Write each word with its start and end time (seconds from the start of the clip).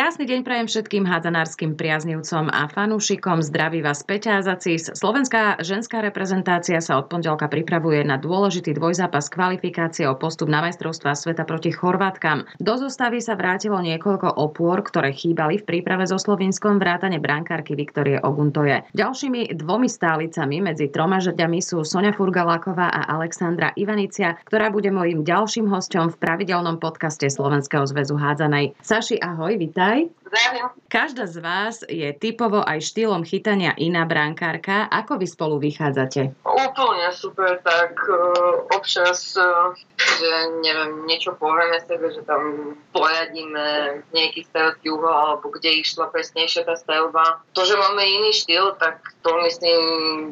Krásny 0.00 0.24
deň 0.24 0.48
prajem 0.48 0.64
všetkým 0.64 1.04
hádzanárskym 1.04 1.76
priaznivcom 1.76 2.48
a 2.48 2.72
fanúšikom. 2.72 3.44
Zdraví 3.44 3.84
vás 3.84 4.00
Peťa 4.00 4.40
Zacis. 4.40 4.88
Slovenská 4.96 5.60
ženská 5.60 6.00
reprezentácia 6.00 6.80
sa 6.80 6.96
od 6.96 7.12
pondelka 7.12 7.52
pripravuje 7.52 8.00
na 8.08 8.16
dôležitý 8.16 8.72
dvojzápas 8.80 9.28
kvalifikácie 9.28 10.08
o 10.08 10.16
postup 10.16 10.48
na 10.48 10.64
majstrovstvá 10.64 11.12
sveta 11.12 11.44
proti 11.44 11.68
Chorvátkam. 11.68 12.48
Do 12.56 12.80
zostavy 12.80 13.20
sa 13.20 13.36
vrátilo 13.36 13.76
niekoľko 13.76 14.40
opôr, 14.40 14.80
ktoré 14.80 15.12
chýbali 15.12 15.60
v 15.60 15.68
príprave 15.68 16.08
so 16.08 16.16
Slovinskom 16.16 16.80
vrátane 16.80 17.20
brankárky 17.20 17.76
Viktorie 17.76 18.24
Oguntoje. 18.24 18.88
Ďalšími 18.96 19.52
dvomi 19.52 19.92
stálicami 19.92 20.64
medzi 20.64 20.88
troma 20.88 21.20
žrďami 21.20 21.60
sú 21.60 21.84
Sonia 21.84 22.16
Furgaláková 22.16 22.88
a 22.88 23.04
Alexandra 23.20 23.76
Ivanicia, 23.76 24.40
ktorá 24.48 24.72
bude 24.72 24.88
mojím 24.88 25.28
ďalším 25.28 25.68
hosťom 25.68 26.16
v 26.16 26.16
pravidelnom 26.16 26.80
podcaste 26.80 27.28
Slovenského 27.28 27.84
zväzu 27.84 28.16
hádzanej. 28.16 28.80
Saši, 28.80 29.20
ahoj, 29.20 29.60
vítaj 29.60 29.89
vítaj. 29.90 30.19
Zdravím. 30.30 30.70
Každá 30.86 31.26
z 31.26 31.38
vás 31.42 31.82
je 31.90 32.06
typovo 32.14 32.62
aj 32.62 32.86
štýlom 32.86 33.26
chytania 33.26 33.74
iná 33.74 34.06
brankárka. 34.06 34.86
Ako 34.86 35.18
vy 35.18 35.26
spolu 35.26 35.58
vychádzate? 35.58 36.38
Úplne 36.46 37.10
super, 37.10 37.58
tak 37.66 37.98
uh, 38.06 38.62
občas, 38.70 39.34
uh, 39.34 39.74
že 39.98 40.30
neviem, 40.62 41.02
niečo 41.10 41.34
povieme 41.34 41.82
sebe, 41.82 42.14
že 42.14 42.22
tam 42.22 42.74
poradíme 42.94 43.98
nejaký 44.14 44.46
strelský 44.46 44.94
uhol, 44.94 45.10
alebo 45.10 45.50
kde 45.50 45.82
išla 45.82 46.14
presnejšia 46.14 46.62
tá 46.62 46.78
strelba. 46.78 47.42
To, 47.58 47.66
že 47.66 47.74
máme 47.74 48.02
iný 48.02 48.30
štýl, 48.30 48.78
tak 48.78 49.02
to 49.26 49.34
myslím 49.42 49.82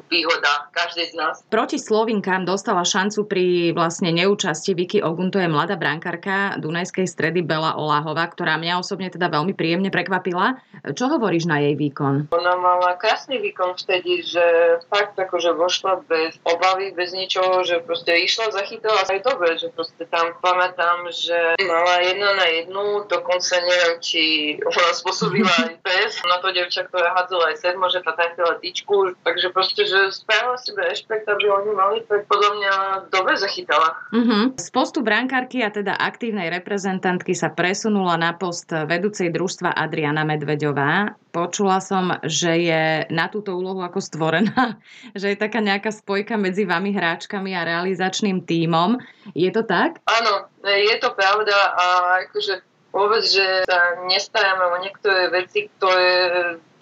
výhoda 0.07 0.71
každej 0.79 1.11
z 1.11 1.15
nás. 1.19 1.35
Proti 1.51 1.79
Slovinkám 1.79 2.47
dostala 2.47 2.87
šancu 2.87 3.27
pri 3.27 3.75
vlastne 3.75 4.15
neúčasti 4.15 4.79
Vicky 4.79 5.03
Ogun, 5.03 5.35
to 5.35 5.43
je 5.43 5.51
mladá 5.51 5.75
brankárka 5.75 6.55
Dunajskej 6.63 7.11
stredy 7.11 7.43
Bela 7.43 7.75
Oláhová, 7.75 8.31
ktorá 8.31 8.57
mňa 8.63 8.79
osobne 8.79 9.11
teda 9.11 9.27
veľmi 9.27 9.53
príjemne 9.59 9.88
prekvapila. 9.91 10.61
Čo 10.95 11.11
hovoríš 11.11 11.51
na 11.51 11.59
jej 11.61 11.75
výkon? 11.75 12.31
Ona 12.31 12.55
mala 12.57 12.95
krásny 12.97 13.43
výkon 13.43 13.75
vtedy, 13.75 14.23
že 14.23 14.45
fakt 14.89 15.19
akože 15.19 15.55
vošla 15.55 16.07
bez 16.07 16.39
obavy, 16.47 16.95
bez 16.95 17.11
ničoho, 17.13 17.67
že 17.67 17.83
proste 17.83 18.15
išla, 18.15 18.55
zachytila 18.55 19.03
aj 19.09 19.21
dobre, 19.27 19.59
že 19.59 19.73
proste 19.75 20.07
tam 20.07 20.37
pamätám, 20.39 21.11
že 21.11 21.59
mala 21.67 22.05
jedna 22.05 22.31
na 22.39 22.47
jednu, 22.47 23.09
dokonca 23.11 23.55
neviem, 23.61 23.97
či 23.99 24.23
ona 24.63 24.91
spôsobila 24.95 25.51
aj 25.67 25.75
pes 25.87 26.21
na 26.29 26.39
to 26.39 26.55
devča, 26.55 26.87
ktorá 26.87 27.15
hádzala 27.17 27.55
aj 27.55 27.57
sedmo, 27.59 27.87
že 27.91 28.05
tá 28.05 28.15
trafila 28.15 28.61
tyčku, 28.61 29.17
takže 29.25 29.49
proste, 29.51 29.83
že 29.89 30.13
spravila 30.15 30.57
si 30.61 30.71
rešpekt, 30.75 31.27
aby 31.27 31.51
oni 31.51 31.73
mali, 31.75 31.99
tak 32.07 32.29
podľa 32.31 32.51
mňa 32.59 32.73
dobre 33.11 33.35
zachytala. 33.39 33.95
Uh-huh. 34.13 34.55
Z 34.57 34.69
postu 34.71 35.01
brankárky 35.03 35.63
a 35.65 35.71
teda 35.73 35.97
aktívnej 35.99 36.51
reprezentantky 36.53 37.33
sa 37.33 37.51
presunula 37.53 38.19
na 38.19 38.35
post 38.35 38.71
vedúcej 38.71 39.31
družstva 39.33 39.75
Adriana 39.79 40.27
Medveďová. 40.27 41.15
Počula 41.31 41.79
som, 41.79 42.19
že 42.27 42.53
je 42.67 42.85
na 43.15 43.31
túto 43.31 43.55
úlohu 43.55 43.79
ako 43.79 44.03
stvorená, 44.03 44.77
že 45.19 45.33
je 45.33 45.37
taká 45.39 45.63
nejaká 45.63 45.95
spojka 45.95 46.35
medzi 46.35 46.67
vami 46.67 46.91
hráčkami 46.91 47.55
a 47.55 47.67
realizačným 47.67 48.43
tímom. 48.43 48.99
Je 49.33 49.49
to 49.55 49.63
tak? 49.63 50.03
Áno, 50.11 50.51
je 50.67 50.97
to 50.99 51.15
pravda 51.15 51.57
a 51.79 51.87
akože 52.27 52.67
vôbec, 52.91 53.23
že 53.23 53.63
sa 53.69 54.03
nestaráme 54.09 54.65
o 54.75 54.77
niektoré 54.83 55.31
veci, 55.31 55.71
ktoré 55.79 56.11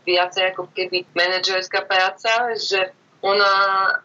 viacej 0.06 0.54
ako 0.54 0.70
keby 0.70 1.02
manažerská 1.12 1.82
práca, 1.82 2.54
že 2.54 2.94
ona 3.26 3.52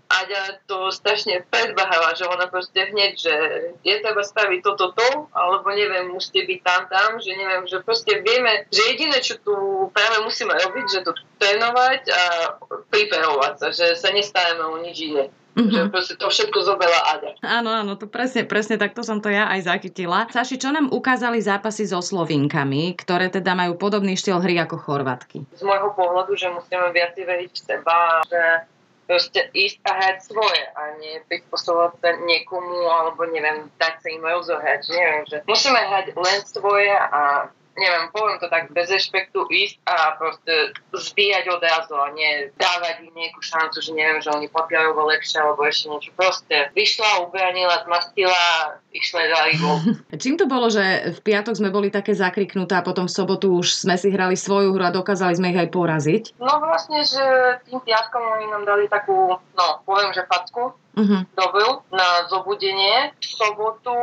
Aďa 0.10 0.60
to 0.66 0.90
strašne 0.90 1.46
predbahala, 1.48 2.18
že 2.18 2.26
ona 2.26 2.50
proste 2.50 2.90
hneď, 2.90 3.14
že 3.16 3.36
je 3.86 3.96
treba 4.02 4.26
staviť 4.26 4.60
toto, 4.66 4.92
to, 4.98 5.30
alebo 5.32 5.70
neviem, 5.72 6.10
musíte 6.10 6.44
byť 6.44 6.60
tam, 6.66 6.82
tam, 6.90 7.10
že 7.22 7.32
neviem, 7.38 7.64
že 7.70 7.86
proste 7.86 8.20
vieme, 8.26 8.66
že 8.74 8.82
jediné, 8.92 9.22
čo 9.22 9.38
tu 9.40 9.54
práve 9.94 10.26
musíme 10.26 10.52
robiť, 10.52 10.86
že 10.90 11.00
to 11.06 11.14
trénovať 11.38 12.02
a 12.10 12.22
pripravovať 12.90 13.54
sa, 13.62 13.68
že 13.70 13.94
sa 13.96 14.10
nestajeme 14.10 14.64
o 14.66 14.82
nič 14.82 14.98
iné. 15.06 15.26
Mm-hmm. 15.52 15.68
Že 15.68 15.82
proste 15.92 16.16
to 16.16 16.32
všetko 16.32 16.60
zobela 16.64 17.00
Aďa. 17.12 17.36
Áno, 17.44 17.76
áno, 17.76 18.00
to 18.00 18.08
presne, 18.08 18.48
presne 18.48 18.80
takto 18.80 19.04
som 19.04 19.20
to 19.20 19.28
ja 19.28 19.52
aj 19.52 19.68
zachytila. 19.68 20.32
Saši, 20.32 20.56
čo 20.56 20.72
nám 20.72 20.88
ukázali 20.96 21.44
zápasy 21.44 21.92
so 21.92 22.00
Slovinkami, 22.00 22.96
ktoré 22.96 23.28
teda 23.28 23.52
majú 23.52 23.76
podobný 23.76 24.16
štýl 24.16 24.40
hry 24.40 24.64
ako 24.64 24.80
Chorvatky? 24.80 25.44
Z 25.52 25.68
môjho 25.68 25.92
pohľadu, 25.92 26.40
že 26.40 26.48
musíme 26.56 26.88
viac 26.96 27.20
veriť 27.20 27.52
v 27.52 27.60
seba, 27.60 28.24
že 28.32 28.42
proste 29.12 29.52
ísť 29.52 29.84
a 29.84 29.92
hrať 29.92 30.18
svoje 30.24 30.64
a 30.72 30.82
nie 31.04 31.20
prispôsobovať 31.28 32.00
sa 32.00 32.10
niekomu 32.24 32.88
alebo 32.88 33.28
neviem, 33.28 33.68
dať 33.76 34.00
sa 34.00 34.08
im 34.08 34.24
rozohrať, 34.24 34.88
neviem, 34.88 35.28
že 35.28 35.44
musíme 35.44 35.84
hrať 35.84 36.16
len 36.16 36.40
svoje 36.48 36.96
a 36.96 37.52
neviem, 37.76 38.12
poviem 38.12 38.38
to 38.40 38.48
tak 38.52 38.72
bez 38.76 38.92
rešpektu, 38.92 39.48
ísť 39.48 39.76
a 39.88 40.16
proste 40.20 40.76
zbíjať 40.92 41.46
odrazu 41.48 41.96
a 41.96 42.12
nie 42.12 42.52
dávať 42.60 43.08
im 43.08 43.16
nejakú 43.16 43.40
šancu, 43.40 43.80
že 43.80 43.92
neviem, 43.96 44.20
že 44.20 44.32
oni 44.32 44.52
popiajú 44.52 44.92
ho 44.92 45.04
lepšie 45.08 45.40
alebo 45.40 45.64
ešte 45.64 45.88
niečo. 45.88 46.10
Proste 46.16 46.72
vyšla, 46.76 47.28
ubranila, 47.28 47.84
zmastila, 47.88 48.76
išla 48.92 49.20
dali 49.32 49.54
gol. 49.60 49.78
Čím 50.24 50.36
to 50.36 50.46
bolo, 50.46 50.68
že 50.68 51.16
v 51.16 51.20
piatok 51.24 51.56
sme 51.56 51.72
boli 51.72 51.88
také 51.88 52.12
zakriknuté 52.12 52.76
a 52.76 52.86
potom 52.86 53.08
v 53.08 53.16
sobotu 53.16 53.56
už 53.56 53.88
sme 53.88 53.96
si 53.96 54.12
hrali 54.12 54.36
svoju 54.36 54.76
hru 54.76 54.84
a 54.84 54.96
dokázali 54.96 55.34
sme 55.40 55.56
ich 55.56 55.62
aj 55.62 55.70
poraziť? 55.72 56.24
No 56.44 56.60
vlastne, 56.60 57.04
že 57.08 57.24
tým 57.68 57.80
piatkom 57.82 58.22
oni 58.22 58.48
nám 58.52 58.64
dali 58.68 58.86
takú, 58.92 59.40
no 59.40 59.66
poviem, 59.88 60.12
že 60.12 60.28
facku, 60.28 60.76
uh-huh. 60.96 61.22
dobil 61.36 61.70
na 61.92 62.28
zobudenie. 62.28 63.14
V 63.22 63.26
sobotu, 63.26 63.94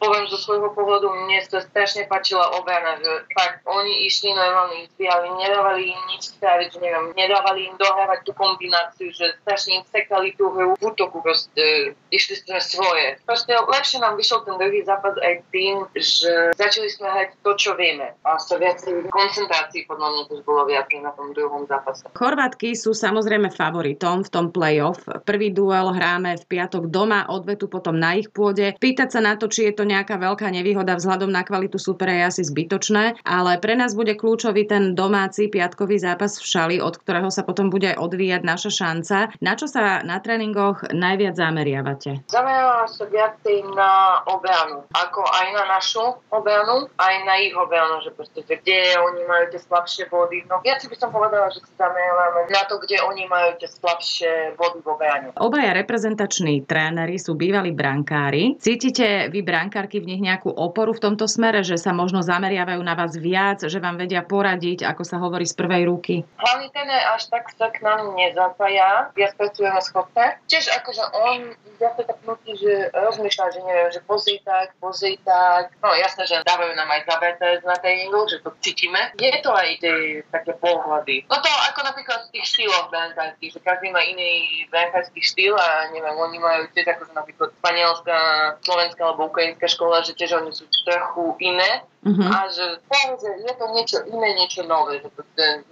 poviem 0.00 0.24
zo 0.30 0.38
svojho 0.40 0.72
pohľadu, 0.72 1.10
mne 1.26 1.42
sa 1.44 1.60
strašne 1.60 2.08
páčila 2.08 2.56
obrana, 2.56 2.96
že 3.00 3.12
fakt 3.34 3.64
oni 3.66 4.06
išli 4.08 4.32
normálne 4.32 4.88
zbíjali, 4.96 5.26
nedávali 5.36 5.92
im 5.92 6.00
nič 6.12 6.36
spraviť, 6.38 6.80
neviem, 6.80 7.12
nedávali 7.12 7.68
im 7.68 7.74
dohrávať 7.76 8.24
tú 8.24 8.32
kombináciu, 8.32 9.12
že 9.12 9.36
strašne 9.44 9.82
im 9.82 9.84
sekali 9.90 10.32
tú 10.38 10.48
hru 10.52 10.78
v 10.78 10.82
útoku, 10.82 11.20
proste 11.20 11.96
išli 12.08 12.34
sme 12.40 12.58
svoje. 12.62 13.20
Proste 13.26 13.52
lepšie 13.52 14.00
nám 14.00 14.16
vyšiel 14.16 14.44
ten 14.46 14.56
druhý 14.56 14.80
zápas 14.86 15.16
aj 15.20 15.44
tým, 15.52 15.84
že 15.96 16.56
začali 16.56 16.88
sme 16.88 17.08
hrať 17.10 17.28
to, 17.42 17.50
čo 17.58 17.70
vieme 17.76 18.16
a 18.24 18.38
sa 18.40 18.56
viac 18.56 18.80
koncentrácií 19.10 19.84
podľa 19.88 20.08
mňa 20.12 20.22
už 20.32 20.40
bolo 20.44 20.68
viac 20.68 20.88
na 20.96 21.12
tom 21.12 21.32
druhom 21.32 21.66
zápase. 21.66 22.06
Chorvátky 22.14 22.72
sú 22.78 22.94
samozrejme 22.94 23.52
favoritom 23.52 24.22
v 24.22 24.30
tom 24.32 24.46
playoff. 24.54 25.02
Prvý 25.26 25.50
duel 25.50 25.92
hráme 25.92 26.35
v 26.36 26.48
piatok 26.56 26.92
doma, 26.92 27.26
odvetu 27.28 27.66
potom 27.66 27.96
na 27.96 28.14
ich 28.20 28.28
pôde. 28.30 28.76
Pýtať 28.76 29.08
sa 29.16 29.20
na 29.24 29.34
to, 29.34 29.48
či 29.48 29.68
je 29.70 29.72
to 29.72 29.88
nejaká 29.88 30.20
veľká 30.20 30.46
nevýhoda 30.52 30.94
vzhľadom 30.94 31.32
na 31.32 31.42
kvalitu 31.42 31.80
supera 31.80 32.12
je 32.12 32.22
asi 32.28 32.42
zbytočné, 32.44 33.24
ale 33.24 33.58
pre 33.58 33.74
nás 33.74 33.96
bude 33.96 34.14
kľúčový 34.14 34.68
ten 34.68 34.92
domáci 34.92 35.48
piatkový 35.48 35.98
zápas 35.98 36.36
v 36.38 36.44
Šali, 36.44 36.76
od 36.78 37.00
ktorého 37.00 37.32
sa 37.32 37.42
potom 37.42 37.72
bude 37.72 37.96
odvíjať 37.96 38.42
naša 38.44 38.70
šanca. 38.70 39.16
Na 39.40 39.56
čo 39.56 39.66
sa 39.66 40.04
na 40.04 40.20
tréningoch 40.20 40.84
najviac 40.92 41.34
zameriavate? 41.34 42.28
Zameriavam 42.28 42.88
sa 42.88 43.04
viac 43.08 43.40
na 43.74 44.20
obranu, 44.28 44.84
ako 44.92 45.22
aj 45.24 45.46
na 45.54 45.64
našu 45.70 46.04
obranu, 46.28 46.90
aj 47.00 47.14
na 47.24 47.34
ich 47.40 47.54
obranu, 47.56 48.02
že 48.04 48.12
proste, 48.12 48.44
kde 48.44 48.98
oni 49.00 49.22
majú 49.24 49.44
tie 49.54 49.60
slabšie 49.62 50.10
body. 50.12 50.44
No 50.50 50.60
viac 50.60 50.82
by 50.84 50.96
som 50.98 51.10
povedala, 51.10 51.48
že 51.50 51.64
sa 51.64 51.88
zameriavame 51.88 52.52
na 52.52 52.62
to, 52.68 52.78
kde 52.82 53.00
oni 53.06 53.24
majú 53.30 53.50
tie 53.58 53.68
slabšie 53.70 54.58
body 54.58 54.78
v 54.82 54.88
obrane. 54.88 55.26
Obaja 55.38 55.72
reprezentační 55.72 56.25
reprezentační 56.26 56.66
tréneri 56.66 57.16
sú 57.22 57.38
bývalí 57.38 57.70
brankári. 57.70 58.58
Cítite 58.58 59.30
vy 59.30 59.46
brankárky 59.46 60.02
v 60.02 60.10
nich 60.10 60.22
nejakú 60.22 60.50
oporu 60.50 60.90
v 60.90 61.02
tomto 61.06 61.30
smere, 61.30 61.62
že 61.62 61.78
sa 61.78 61.94
možno 61.94 62.18
zameriavajú 62.18 62.82
na 62.82 62.98
vás 62.98 63.14
viac, 63.14 63.62
že 63.62 63.78
vám 63.78 63.94
vedia 63.94 64.26
poradiť, 64.26 64.82
ako 64.82 65.02
sa 65.06 65.22
hovorí 65.22 65.46
z 65.46 65.54
prvej 65.54 65.86
ruky? 65.86 66.14
Hlavný 66.42 66.66
tréner 66.74 67.14
až 67.14 67.30
tak 67.30 67.46
sa 67.54 67.70
k 67.70 67.78
nám 67.86 68.18
nezapája. 68.18 69.14
Ja 69.14 69.28
spracujeme 69.30 69.78
schopné. 69.78 70.42
Tiež 70.50 70.66
akože 70.82 71.04
on 71.14 71.54
zase 71.78 72.02
tak 72.08 72.18
nutí, 72.24 72.56
že 72.56 72.90
rozmýšľa, 72.90 73.46
že 73.52 73.60
neviem, 73.62 73.90
že 73.92 74.00
pozri 74.02 74.40
tak, 74.42 74.74
pozri 74.80 75.20
tak. 75.22 75.76
No 75.84 75.92
jasné, 75.94 76.26
že 76.26 76.42
dávajú 76.42 76.72
nám 76.74 76.90
aj 76.90 77.02
zabeté 77.06 77.48
na 77.62 77.76
tréningu, 77.78 78.26
že 78.26 78.42
to 78.42 78.50
cítime. 78.64 79.14
Je 79.20 79.30
to 79.44 79.52
aj 79.52 79.78
tie 79.78 80.24
také 80.32 80.56
pohľady. 80.58 81.28
No 81.28 81.38
to 81.38 81.50
ako 81.72 81.80
napríklad 81.84 82.26
v 82.28 82.40
tých 82.40 82.46
štýloch 82.56 82.88
brankárskych, 82.88 83.52
že 83.52 83.60
každý 83.60 83.92
má 83.92 84.02
iný 84.02 84.64
brankársky 84.72 85.20
štýl 85.20 85.54
a 85.54 85.92
neviem, 85.92 86.15
oni 86.16 86.40
majú 86.40 86.66
tiež 86.72 86.96
akože 86.96 87.12
napríklad 87.12 87.52
španielská, 87.60 88.18
slovenská 88.64 89.02
alebo 89.04 89.28
ukrajinská 89.28 89.68
škola, 89.68 90.00
že 90.02 90.16
tiež 90.16 90.40
oni 90.40 90.50
sú 90.52 90.64
trochu 90.84 91.36
iné 91.44 91.84
Uh-huh. 92.04 92.28
A 92.28 92.46
že 92.52 92.82
že 93.16 93.30
je 93.48 93.54
to 93.56 93.66
niečo 93.72 93.98
iné, 94.06 94.28
niečo 94.36 94.62
nové. 94.66 95.00
Že 95.00 95.08
to, 95.14 95.22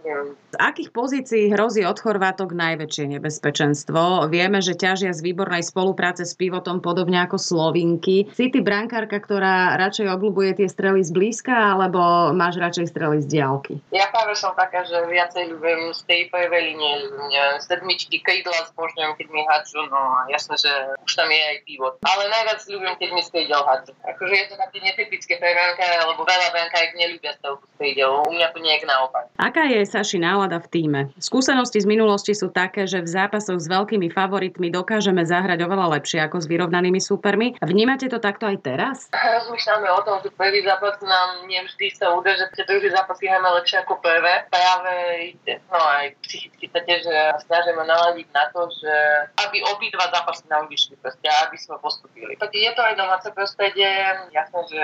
neviem. 0.03 0.29
Z 0.55 0.57
akých 0.57 0.91
pozícií 0.95 1.45
hrozí 1.53 1.83
od 1.83 1.99
Chorvátok 1.99 2.55
najväčšie 2.55 3.19
nebezpečenstvo? 3.19 4.31
Vieme, 4.31 4.63
že 4.63 4.79
ťažia 4.79 5.13
z 5.13 5.21
výbornej 5.21 5.67
spolupráce 5.67 6.23
s 6.25 6.33
pivotom 6.39 6.79
podobne 6.81 7.21
ako 7.27 7.37
Slovinky. 7.37 8.31
Si 8.33 8.49
ty 8.49 8.63
brankárka, 8.63 9.19
ktorá 9.19 9.77
radšej 9.77 10.09
obľúbuje 10.15 10.63
tie 10.63 10.69
strely 10.71 11.03
z 11.03 11.11
blízka, 11.11 11.53
alebo 11.53 12.31
máš 12.33 12.63
radšej 12.63 12.87
strely 12.95 13.19
z 13.23 13.27
diálky? 13.29 13.75
Ja 13.91 14.09
práve 14.15 14.39
som 14.39 14.55
taká, 14.55 14.87
že 14.87 15.05
viacej 15.11 15.55
ľúbim 15.55 15.93
z 15.93 16.01
tej 16.07 16.23
prvej 16.31 16.63
linie. 16.75 16.93
Sedmičky, 17.67 18.23
krídla 18.23 18.71
zbožňujem, 18.73 19.13
keď 19.19 19.27
mi 19.31 19.43
hádžu, 19.43 19.83
no 19.91 20.01
a 20.01 20.21
jasné, 20.31 20.55
že 20.59 20.73
už 21.03 21.13
tam 21.13 21.29
je 21.29 21.43
aj 21.43 21.57
pivot. 21.67 21.95
Ale 22.07 22.31
najviac 22.31 22.61
ľúbim, 22.71 22.95
keď 22.97 23.09
mi 23.11 23.23
z 23.23 23.31
krídel. 23.31 23.63
Akože 24.07 24.35
je 24.35 24.47
to 24.51 24.55
také 24.55 24.79
netypické 24.83 25.35
pre 25.43 25.51
brankárov, 25.51 26.14
lebo 26.15 26.23
veľa 26.23 26.49
brankáriek 26.55 26.95
nelúbia 26.95 27.35
z 27.35 27.43
toho 27.43 27.59
U 27.85 28.31
mňa 28.31 28.49
to 28.55 28.59
nie 28.63 28.73
je 28.81 28.87
naopak. 28.87 29.29
Aká 29.37 29.67
je 29.69 29.83
Saši 29.85 30.17
nálada 30.23 30.63
v 30.63 30.71
týme? 30.71 31.01
Skúsenosti 31.19 31.83
z 31.83 31.91
minulosti 31.91 32.33
sú 32.33 32.49
také, 32.49 32.87
že 32.87 33.03
v 33.03 33.11
zápasoch 33.11 33.59
s 33.59 33.67
veľkými 33.67 34.09
favoritmi 34.09 34.71
dokážeme 34.71 35.27
zahrať 35.27 35.67
oveľa 35.67 35.99
lepšie 36.01 36.23
ako 36.23 36.41
s 36.41 36.47
vyrovnanými 36.47 37.03
súpermi. 37.03 37.59
Vnímate 37.61 38.07
to 38.09 38.23
takto 38.23 38.47
aj 38.47 38.57
teraz? 38.63 38.97
Rozmýšľame 39.11 39.89
o 39.91 40.01
tom, 40.07 40.17
že 40.23 40.31
prvý 40.33 40.63
zápas 40.63 40.97
nám 41.03 41.45
nevždy 41.51 41.93
sa 41.99 42.15
udrží, 42.15 42.47
že 42.55 42.65
druhý 42.65 42.89
zápas 42.89 43.19
hráme 43.19 43.49
lepšie 43.61 43.83
ako 43.83 43.99
prvé. 44.01 44.47
Práve 44.49 44.95
no 45.45 45.79
aj 45.83 46.15
psychicky 46.25 46.71
sa 46.71 46.81
tiež 46.87 47.03
snažíme 47.51 47.83
naladiť 47.85 48.29
na 48.33 48.45
to, 48.55 48.71
že 48.71 48.95
aby 49.45 49.61
obidva 49.67 50.09
zápasy 50.15 50.47
nám 50.47 50.71
vyšli 50.71 50.95
proste, 51.03 51.27
aby 51.27 51.57
sme 51.59 51.77
postupili. 51.83 52.39
Tak 52.39 52.55
je 52.55 52.71
to 52.73 52.81
aj 52.81 52.95
domáce 52.97 53.29
prostredie, 53.35 53.91
jasné, 54.33 54.61
že 54.71 54.83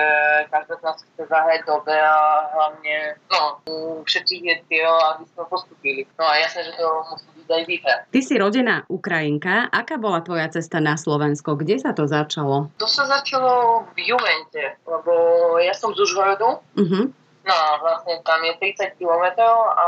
každá 0.51 0.75
z 0.77 0.83
nás 0.83 0.97
chce 0.99 1.20
zahrať 1.27 1.61
dobe 1.67 1.93
a 1.93 2.47
hlavne 2.53 3.17
no, 3.29 3.59
všetkých 4.05 4.43
je 4.43 4.55
cieľ, 4.69 4.93
aby 5.15 5.23
sme 5.29 5.43
postupili. 5.49 6.01
No 6.17 6.25
a 6.25 6.33
jasné, 6.41 6.69
že 6.69 6.73
to 6.77 6.87
musí 7.09 7.27
byť 7.41 7.49
aj 7.49 7.63
výhra. 7.67 7.95
Ty 8.09 8.19
si 8.21 8.33
rodená 8.37 8.75
Ukrajinka. 8.87 9.69
Aká 9.69 9.97
bola 10.01 10.21
tvoja 10.25 10.47
cesta 10.49 10.81
na 10.81 10.95
Slovensko? 10.97 11.59
Kde 11.59 11.81
sa 11.81 11.91
to 11.91 12.07
začalo? 12.09 12.71
To 12.81 12.87
sa 12.87 13.05
začalo 13.05 13.85
v 13.93 13.97
Jumente, 14.01 14.79
lebo 14.87 15.13
ja 15.61 15.75
som 15.75 15.93
z 15.93 16.01
Užhorodu. 16.05 16.63
Uh-huh. 16.77 17.13
No 17.41 17.53
a 17.57 17.81
vlastne 17.81 18.21
tam 18.21 18.37
je 18.45 18.53
30 18.53 19.01
km 19.01 19.25
a 19.49 19.85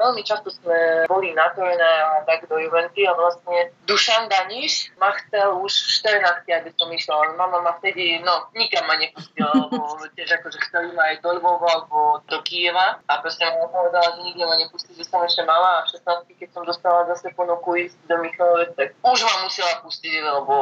veľmi 0.00 0.24
často 0.24 0.48
sme 0.48 1.04
boli 1.04 1.36
na 1.36 1.52
a 1.52 2.24
tak 2.24 2.48
do 2.48 2.56
Juventy 2.56 3.04
a 3.04 3.12
vlastne 3.12 3.76
Dušan 3.84 4.32
Daniš 4.32 4.88
ma 4.96 5.12
chcel 5.20 5.52
už 5.60 5.72
v 5.72 5.88
14 6.16 6.48
aby 6.48 6.70
som 6.72 6.88
išla, 6.88 7.12
ale 7.12 7.36
mama 7.36 7.60
ma 7.60 7.72
vtedy, 7.76 8.24
no, 8.24 8.48
nikam 8.56 8.88
ma 8.88 8.96
nepustila, 8.96 9.52
lebo 9.52 10.00
tiež 10.16 10.40
akože 10.40 10.58
chceli 10.70 10.96
ma 10.96 11.12
aj 11.12 11.20
do 11.20 11.36
Lvova 11.36 11.68
alebo 11.76 12.24
do 12.24 12.40
Kieva. 12.40 13.00
A 13.04 13.12
proste 13.20 13.44
ma 13.44 13.68
povedala, 13.68 14.16
že 14.16 14.20
nikde 14.24 14.44
ma 14.48 14.56
nepustí, 14.56 14.96
že 14.96 15.04
som 15.04 15.20
ešte 15.20 15.44
mala. 15.44 15.80
A 15.80 15.84
v 15.84 15.92
16 15.92 16.40
keď 16.40 16.48
som 16.56 16.62
dostala 16.64 17.04
zase 17.12 17.28
ponuku 17.36 17.84
ísť 17.84 17.96
do 18.08 18.16
Michalovec, 18.24 18.72
tak 18.76 18.88
už 19.04 19.20
ma 19.24 19.34
musela 19.44 19.72
pustiť, 19.84 20.12
lebo 20.24 20.54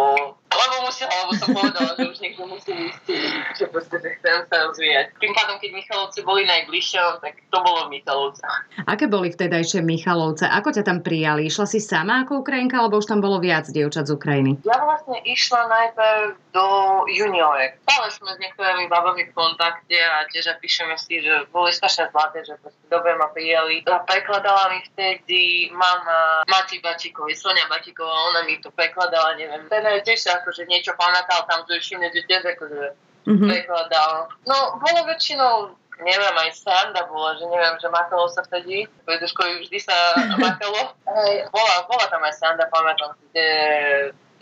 lebo 0.53 0.75
musela, 0.87 1.13
lebo 1.25 1.33
som 1.37 1.49
povedala, 1.55 1.91
že 1.97 2.05
už 2.07 2.19
niekto 2.21 2.45
musí 2.45 2.73
ísť, 2.73 3.05
že 3.63 3.67
proste, 3.71 3.97
že 4.03 4.11
chcem 4.19 4.43
sa 4.51 4.57
rozvíjať. 4.67 5.15
Tým 5.23 5.33
pádom, 5.39 5.57
keď 5.63 5.71
Michalovce 5.71 6.21
boli 6.27 6.43
najbližšie, 6.43 6.99
tak 7.23 7.39
to 7.47 7.59
bolo 7.63 7.87
v 7.87 7.99
Michalovcach. 7.99 8.67
Aké 8.91 9.07
boli 9.07 9.31
vtedajšie 9.31 9.87
Michalovce? 9.87 10.51
Ako 10.51 10.75
ťa 10.75 10.83
tam 10.83 10.99
prijali? 11.07 11.47
Išla 11.47 11.67
si 11.71 11.79
sama 11.79 12.27
ako 12.27 12.43
Ukrajinka, 12.43 12.83
alebo 12.83 12.99
už 12.99 13.07
tam 13.07 13.23
bolo 13.23 13.39
viac 13.39 13.71
dievčat 13.71 14.11
z 14.11 14.19
Ukrajiny? 14.19 14.59
Ja 14.67 14.83
vlastne 14.83 15.23
išla 15.23 15.71
najprv 15.71 16.35
do 16.51 16.67
juniorek. 17.07 17.79
Stále 17.87 18.07
sme 18.11 18.31
s 18.35 18.39
niektorými 18.43 18.91
babami 18.91 19.31
v 19.31 19.33
kontakte 19.33 19.97
a 19.97 20.27
tiež 20.35 20.59
píšeme 20.59 20.99
si, 20.99 21.23
že 21.23 21.47
boli 21.55 21.71
strašne 21.71 22.11
zlaté, 22.11 22.43
že 22.43 22.59
proste 22.59 22.83
dobre 22.91 23.15
ma 23.15 23.31
prijali. 23.31 23.87
A 23.87 24.03
prekladala 24.03 24.75
mi 24.75 24.83
vtedy 24.91 25.71
mama 25.71 26.43
Mati 26.51 26.83
Bačíkovi, 26.83 27.39
Sonia 27.39 27.71
Bačíková, 27.71 28.35
ona 28.35 28.43
mi 28.43 28.59
to 28.59 28.75
prekladala, 28.75 29.39
neviem. 29.39 29.65
Ten 29.71 29.87
tiež 30.03 30.27
akože 30.43 30.67
niečo 30.67 30.99
pamätal 30.99 31.47
tam, 31.47 31.63
že 31.71 31.79
že 31.83 32.21
tiež 32.27 32.43
akože 32.57 33.12
mm-hmm. 33.27 33.49
prekladal. 33.49 34.31
No, 34.47 34.79
bolo 34.79 35.01
väčšinou 35.09 35.77
neviem, 36.03 36.35
aj 36.35 36.59
sranda 36.59 37.07
bola, 37.07 37.39
že 37.39 37.47
neviem, 37.47 37.77
že 37.79 37.87
makalo 37.87 38.27
sa 38.27 38.43
vtedy, 38.43 38.91
školy 39.07 39.63
vždy 39.63 39.79
sa 39.79 39.95
makalo. 40.43 40.99
Hej, 41.07 41.47
bola, 41.55 41.87
bola 41.87 42.07
tam 42.11 42.23
aj 42.27 42.35
sranda, 42.37 42.67
pamätám 42.69 43.15
kde 43.31 43.47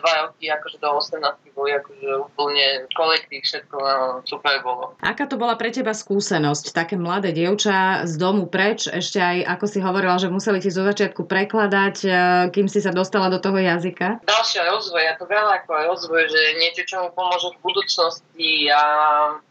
dva 0.01 0.13
roky 0.27 0.49
akože 0.49 0.81
do 0.81 0.89
18 0.97 1.51
boli 1.61 1.77
akože 1.77 2.09
úplne 2.25 2.89
kolektív, 2.97 3.45
všetko 3.45 3.77
no, 3.77 4.25
super 4.25 4.65
bolo. 4.65 4.97
Aká 5.05 5.29
to 5.29 5.37
bola 5.37 5.61
pre 5.61 5.69
teba 5.69 5.93
skúsenosť? 5.93 6.73
Také 6.73 6.97
mladé 6.97 7.37
dievča 7.37 8.09
z 8.09 8.15
domu 8.17 8.49
preč, 8.49 8.89
ešte 8.89 9.21
aj 9.21 9.37
ako 9.59 9.65
si 9.69 9.79
hovorila, 9.85 10.17
že 10.17 10.33
museli 10.33 10.65
ti 10.65 10.73
zo 10.73 10.87
začiatku 10.87 11.29
prekladať, 11.29 11.97
e, 12.07 12.11
kým 12.55 12.65
si 12.65 12.81
sa 12.81 12.95
dostala 12.95 13.29
do 13.29 13.37
toho 13.37 13.61
jazyka? 13.61 14.25
Ďalšia 14.25 14.63
rozvoj, 14.73 15.03
ja 15.05 15.15
to 15.21 15.29
veľa 15.29 15.53
ako 15.61 15.71
aj 15.77 15.85
rozvoj, 15.93 16.23
že 16.33 16.41
niečo, 16.57 16.83
čo 16.89 16.97
mu 17.05 17.09
pomôže 17.13 17.53
v 17.53 17.59
budúcnosti 17.61 18.73
a 18.73 18.83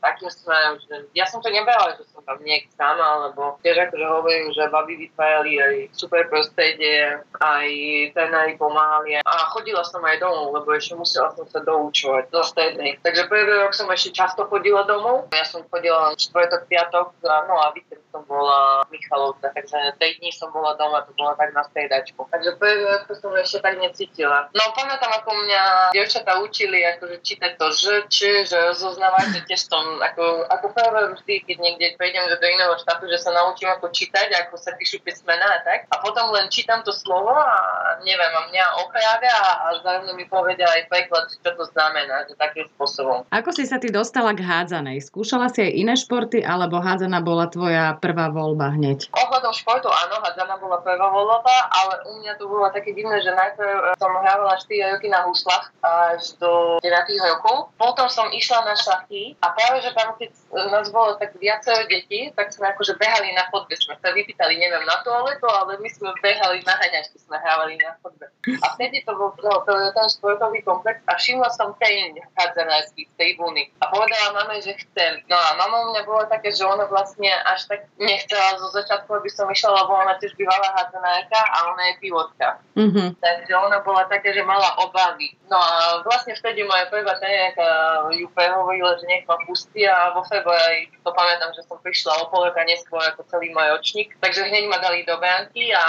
takým 0.02 0.32
smerom, 0.32 0.82
že 0.82 0.96
ja 1.14 1.30
som 1.30 1.44
to 1.44 1.54
nebrala, 1.54 1.94
že 2.00 2.10
som 2.10 2.26
tam 2.26 2.40
niek 2.42 2.66
sama, 2.74 3.30
lebo 3.30 3.60
tiež 3.62 3.90
akože 3.90 4.06
hovorím, 4.08 4.48
že 4.56 4.72
baby 4.72 4.96
vytvárali 5.06 5.54
aj 5.60 5.74
super 5.94 6.26
prostredie, 6.32 7.20
aj 7.38 7.68
tréneri 8.16 8.56
pomáhali 8.56 9.20
a 9.20 9.34
chodila 9.52 9.84
som 9.84 10.02
aj 10.02 10.18
domov 10.24 10.39
domov, 10.40 10.56
lebo 10.56 10.72
ešte 10.72 10.96
musela 10.96 11.36
som 11.36 11.44
sa 11.52 11.60
doučovať 11.60 12.32
do 12.32 12.42
strednej. 12.48 12.96
Takže 13.04 13.28
prvý 13.28 13.68
rok 13.68 13.76
som 13.76 13.92
ešte 13.92 14.16
často 14.16 14.48
chodila 14.48 14.88
domov. 14.88 15.28
Ja 15.36 15.44
som 15.44 15.68
chodila 15.68 16.16
čtvrtok, 16.16 16.72
piatok, 16.72 17.12
no 17.24 17.56
a 17.60 17.76
víkend 17.76 18.00
som 18.10 18.26
bola 18.26 18.88
v 18.90 18.98
Michalovce, 18.98 19.52
takže 19.54 19.78
3 20.00 20.18
dní 20.18 20.32
som 20.34 20.50
bola 20.50 20.74
doma, 20.80 21.06
to 21.06 21.14
bola 21.14 21.38
tak 21.38 21.54
na 21.54 21.62
striedačku. 21.68 22.26
Takže 22.32 22.58
prvý 22.58 22.82
rok 22.88 23.06
som 23.14 23.32
ešte 23.38 23.60
tak 23.62 23.78
necítila. 23.78 24.50
No 24.56 24.64
pamätám, 24.74 25.12
ako 25.14 25.30
mňa 25.46 25.64
dievčatá 25.94 26.42
učili 26.42 26.82
akože 26.98 27.22
čítať 27.22 27.52
to 27.60 27.68
Ž, 27.70 27.84
č, 28.10 28.18
že 28.50 28.58
rozoznávať, 28.74 29.26
že 29.38 29.42
tiež 29.46 29.62
som 29.70 30.02
ako, 30.02 30.50
ako 30.50 30.66
prvé 30.74 31.02
vždy, 31.14 31.36
keď 31.46 31.58
niekde 31.62 31.86
prejdem 32.02 32.26
do 32.26 32.38
iného 32.42 32.74
štátu, 32.82 33.06
že 33.12 33.22
sa 33.22 33.30
naučím 33.30 33.70
ako 33.70 33.94
čítať, 33.94 34.34
ako 34.48 34.58
sa 34.58 34.74
píšu 34.74 35.06
písmená 35.06 35.46
a 35.46 35.60
tak. 35.62 35.86
A 35.94 36.02
potom 36.02 36.34
len 36.34 36.50
čítam 36.50 36.82
to 36.82 36.90
slovo 36.90 37.34
a 37.34 37.54
neviem, 38.02 38.34
a 38.34 38.42
mňa 38.50 38.66
opravia 38.86 39.36
a, 39.38 39.50
a 39.66 39.68
zároveň 39.86 40.18
mi 40.18 40.26
povedia 40.30 40.70
aj 40.70 40.88
preklad, 40.88 41.26
čo 41.34 41.52
to 41.58 41.66
znamená, 41.74 42.24
že 42.30 42.38
takým 42.38 42.70
spôsobom. 42.78 43.26
Ako 43.34 43.50
si 43.50 43.66
sa 43.66 43.82
ty 43.82 43.90
dostala 43.90 44.32
k 44.38 44.46
hádzanej? 44.46 45.10
Skúšala 45.10 45.50
si 45.50 45.66
aj 45.66 45.74
iné 45.74 45.94
športy, 45.98 46.46
alebo 46.46 46.80
hádzaná 46.80 47.20
bola 47.20 47.50
tvoja 47.50 47.98
prvá 47.98 48.30
voľba 48.30 48.78
hneď? 48.78 49.10
Ohľadom 49.12 49.54
športu 49.58 49.90
áno, 49.90 50.22
hádzaná 50.22 50.56
bola 50.62 50.80
prvá 50.86 51.10
voľba, 51.10 51.56
ale 51.74 51.94
u 52.06 52.12
mňa 52.22 52.34
to 52.38 52.46
bolo 52.46 52.70
také 52.70 52.94
divné, 52.94 53.18
že 53.26 53.34
najprv 53.34 53.98
som 53.98 54.14
hrávala 54.14 54.56
4 54.56 54.94
roky 54.96 55.10
na 55.10 55.26
huslach 55.26 55.74
až 55.82 56.38
do 56.38 56.78
9 56.80 56.86
rokov. 57.34 57.74
Potom 57.82 58.08
som 58.08 58.30
išla 58.30 58.64
na 58.64 58.76
šachy 58.78 59.34
a 59.42 59.52
práve, 59.52 59.82
že 59.82 59.92
tam 59.98 60.14
keď 60.16 60.30
nás 60.70 60.90
bolo 60.94 61.16
tak 61.18 61.34
viacero 61.38 61.88
detí, 61.88 62.30
tak 62.36 62.54
sme 62.54 62.70
akože 62.76 63.00
behali 63.00 63.34
na 63.34 63.48
chodbe. 63.50 63.74
Sme 63.80 63.96
sa 63.98 64.12
vypýtali, 64.14 64.60
neviem, 64.60 64.84
na 64.86 65.00
toaletu, 65.02 65.48
ale 65.50 65.80
my 65.80 65.90
sme 65.90 66.12
behali 66.20 66.62
na 66.68 66.76
haňačky, 66.76 67.18
sme 67.18 67.38
hrávali 67.40 67.80
na 67.80 67.96
chodbe. 68.04 68.26
A 68.60 68.66
vtedy 68.76 69.02
to 69.08 69.16
bol 69.16 69.32
to, 69.40 69.50
to, 69.66 69.74
ten 69.96 70.08
športový 70.20 70.60
komplex 70.68 71.00
a 71.08 71.16
všimla 71.16 71.48
som 71.56 71.72
teň 71.80 72.20
hádzanársky 72.36 73.08
z 73.08 73.12
tribúny 73.16 73.72
a 73.80 73.88
povedala 73.88 74.44
mame, 74.44 74.60
že 74.60 74.76
chcem. 74.76 75.24
No 75.32 75.40
a 75.40 75.56
mama 75.56 75.88
u 75.88 75.96
mňa 75.96 76.04
bola 76.04 76.28
také, 76.28 76.52
že 76.52 76.68
ona 76.68 76.84
vlastne 76.92 77.32
až 77.48 77.72
tak 77.72 77.88
nechcela 77.96 78.60
zo 78.60 78.68
začiatku, 78.76 79.08
aby 79.16 79.30
som 79.32 79.48
išla, 79.48 79.72
lebo 79.80 79.96
ona 79.96 80.20
tiež 80.20 80.36
bývala 80.36 80.76
hádzanárka 80.76 81.40
a 81.40 81.58
ona 81.72 81.84
je 81.90 81.94
pivotka. 82.04 82.48
Mm-hmm. 82.76 83.08
Takže 83.20 83.54
ona 83.56 83.80
bola 83.84 84.04
také, 84.12 84.36
že 84.36 84.44
mala 84.44 84.76
obavy. 84.84 85.32
No 85.48 85.58
a 85.58 86.04
vlastne 86.04 86.36
vtedy 86.36 86.68
moja 86.68 86.86
prvá 86.92 87.16
trénerka 87.18 87.66
ju 88.14 88.28
prehovorila, 88.36 89.00
že 89.00 89.06
nech 89.08 89.24
ma 89.26 89.40
pustí 89.48 89.88
a 89.88 90.12
vo 90.12 90.22
februári 90.28 90.92
to 91.02 91.12
pamätám, 91.16 91.52
že 91.58 91.66
som 91.66 91.82
prišla 91.82 92.14
o 92.22 92.30
pol 92.30 92.46
roka 92.46 92.62
neskôr 92.66 93.02
ako 93.02 93.26
celý 93.30 93.50
môj 93.54 93.74
ročník. 93.74 94.14
Takže 94.22 94.46
hneď 94.46 94.70
ma 94.70 94.78
dali 94.78 95.02
do 95.06 95.18
bránky 95.18 95.74
a 95.74 95.84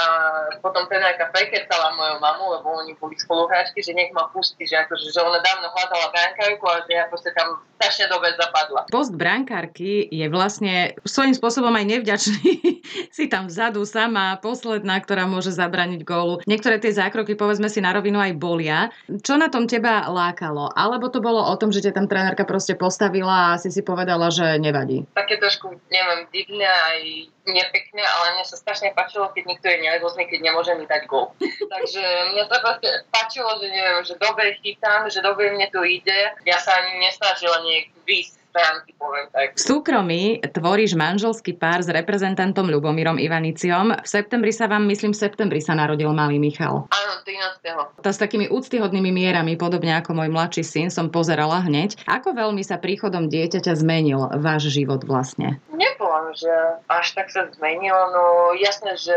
potom 0.65 0.89
trénerka 0.89 1.29
prekecala 1.29 1.93
moju 1.95 2.17
mamu, 2.21 2.45
lebo 2.61 2.69
oni 2.81 2.93
boli 2.97 3.17
spoluhráčky, 3.21 3.85
že 3.85 3.93
nech 3.97 4.13
ma 4.17 4.20
ma 4.21 4.29
pustí, 4.29 4.69
že, 4.69 4.77
akože, 4.85 5.09
že 5.09 5.21
ona 5.25 5.41
dávno 5.41 5.73
hľadala 5.73 6.13
brankárku 6.13 6.65
a 6.69 6.85
že 6.85 6.93
ja 6.93 7.09
proste 7.09 7.33
tam 7.33 7.65
strašne 7.81 8.13
dobre 8.13 8.37
zapadla. 8.37 8.85
Post 8.93 9.17
brankárky 9.17 10.05
je 10.13 10.29
vlastne 10.29 10.93
svojím 11.09 11.33
spôsobom 11.33 11.73
aj 11.73 11.89
nevďačný. 11.89 12.53
si 13.17 13.25
tam 13.33 13.49
vzadu 13.49 13.89
sama, 13.89 14.37
posledná, 14.45 15.01
ktorá 15.01 15.25
môže 15.25 15.57
zabraniť 15.57 16.05
gólu. 16.05 16.45
Niektoré 16.45 16.77
tie 16.77 16.93
zákroky, 16.93 17.33
povedzme 17.41 17.73
si 17.73 17.81
na 17.81 17.97
rovinu, 17.97 18.21
aj 18.21 18.37
bolia. 18.37 18.93
Čo 19.09 19.41
na 19.41 19.49
tom 19.49 19.65
teba 19.65 20.05
lákalo? 20.13 20.77
Alebo 20.77 21.09
to 21.09 21.25
bolo 21.25 21.41
o 21.41 21.55
tom, 21.57 21.73
že 21.73 21.81
ťa 21.81 21.97
tam 21.97 22.05
trénerka 22.05 22.45
proste 22.45 22.77
postavila 22.77 23.57
a 23.57 23.59
si 23.59 23.73
si 23.73 23.81
povedala, 23.81 24.29
že 24.29 24.61
nevadí? 24.61 25.09
Také 25.17 25.41
trošku, 25.41 25.73
neviem, 25.89 26.29
divné 26.29 26.69
aj 26.69 27.01
nepekné, 27.49 28.05
ale 28.05 28.37
mne 28.37 28.45
sa 28.45 28.61
strašne 28.61 28.93
páčilo, 28.93 29.33
keď 29.33 29.43
niekto 29.49 29.67
je 29.67 29.79
nervózny, 29.81 30.29
keď 30.29 30.41
nemôže 30.45 30.73
mi 30.77 30.85
dať 30.85 31.09
gol. 31.09 31.33
Takže 31.73 32.03
mne 32.37 32.45
sa 32.47 32.57
proste 32.61 32.89
páčilo, 33.09 33.49
že 33.59 33.67
neviem, 33.73 34.05
že 34.11 34.19
dobre 34.19 34.59
chytám, 34.59 35.07
že 35.07 35.23
dobre 35.23 35.55
mne 35.55 35.71
tu 35.71 35.87
ide. 35.87 36.35
Ja 36.43 36.59
sa 36.59 36.75
ani 36.83 36.99
nesnažila 36.99 37.63
nejak 37.63 37.95
výsť 38.03 38.40
stránky, 38.51 38.91
poviem 38.99 39.27
tak. 39.31 39.55
V 39.57 39.63
súkromí 39.63 40.23
tvoríš 40.43 40.99
manželský 40.99 41.55
pár 41.57 41.81
s 41.81 41.89
reprezentantom 41.89 42.67
Ľubomírom 42.67 43.17
Ivaniciom. 43.17 43.95
V 44.03 44.09
septembri 44.09 44.51
sa 44.51 44.67
vám, 44.67 44.85
myslím, 44.91 45.15
v 45.15 45.23
septembri 45.23 45.63
sa 45.63 45.79
narodil 45.79 46.11
malý 46.11 46.43
Michal. 46.43 46.91
Áno, 46.91 47.13
13. 47.23 48.03
Tá 48.03 48.11
s 48.11 48.19
takými 48.19 48.51
úctyhodnými 48.51 49.15
mierami, 49.15 49.55
podobne 49.55 49.95
ako 49.97 50.19
môj 50.19 50.29
mladší 50.29 50.63
syn, 50.67 50.89
som 50.91 51.09
pozerala 51.09 51.63
hneď. 51.65 51.97
Ako 52.11 52.35
veľmi 52.35 52.67
sa 52.67 52.77
príchodom 52.77 53.31
dieťaťa 53.31 53.79
zmenil 53.79 54.35
váš 54.43 54.69
život 54.69 55.07
vlastne? 55.07 55.63
Nepoviem, 55.71 56.35
že 56.35 56.53
až 56.91 57.07
tak 57.15 57.31
sa 57.31 57.49
zmenilo, 57.55 58.03
no 58.13 58.25
jasné, 58.59 58.99
že 58.99 59.17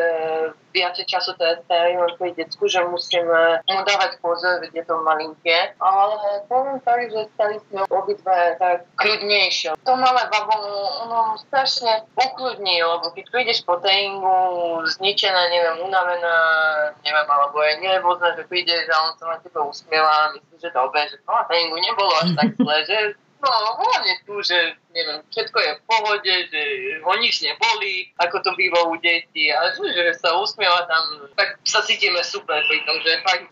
viacej 0.73 1.05
času 1.05 1.37
to 1.37 1.43
je 1.43 1.55
tej 2.17 2.31
decku, 2.33 2.65
že 2.65 2.81
musíme 2.85 3.61
mu 3.69 3.81
dávať 3.85 4.17
pozor, 4.21 4.63
je 4.65 4.83
to 4.85 4.95
malinké, 5.05 5.77
ale 5.77 6.17
poviem 6.49 6.79
tak, 6.81 7.09
že 7.13 7.29
stali 7.37 7.61
sme 7.69 7.85
obidve 7.93 8.57
tak 8.57 8.89
kľudnejšie. 9.23 9.79
To 9.87 9.93
malé 9.95 10.27
babo, 10.27 10.53
ono 11.07 11.39
strašne 11.47 12.03
ukludní, 12.19 12.83
lebo 12.83 13.07
keď 13.15 13.25
prídeš 13.31 13.63
po 13.63 13.79
tréningu 13.79 14.83
zničená, 14.99 15.47
neviem, 15.47 15.87
unavená, 15.87 16.35
neviem, 17.07 17.27
alebo 17.31 17.63
je 17.63 17.73
nervózna, 17.79 18.35
že 18.35 18.43
prídeš 18.51 18.83
a 18.91 19.07
on 19.07 19.13
sa 19.15 19.25
na 19.31 19.37
teba 19.39 19.63
usmieva 19.63 20.11
a 20.11 20.31
myslíš, 20.35 20.59
že 20.59 20.75
dobre, 20.75 21.07
že 21.07 21.17
to 21.23 21.31
na 21.31 21.43
tréningu 21.47 21.79
nebolo 21.79 22.11
až 22.19 22.29
tak 22.35 22.49
zle, 22.59 22.77
že 22.83 22.97
no, 23.39 23.49
hlavne 23.79 24.13
tu, 24.27 24.35
že 24.43 24.75
neviem, 24.93 25.19
všetko 25.33 25.57
je 25.59 25.71
v 25.73 25.81
pohode, 25.89 26.33
že 26.53 26.61
ho 27.01 27.13
nič 27.19 27.41
neboli, 27.41 28.13
ako 28.21 28.37
to 28.45 28.51
býva 28.55 28.85
u 28.87 28.95
detí 29.01 29.49
a 29.49 29.73
že, 29.73 29.89
že 29.93 30.05
sa 30.21 30.37
usmieva 30.37 30.85
tam, 30.85 31.27
tak 31.35 31.57
sa 31.65 31.81
cítime 31.81 32.21
super 32.21 32.61
pri 32.69 32.79
tom, 32.85 32.97
že 33.01 33.21
fakt 33.25 33.49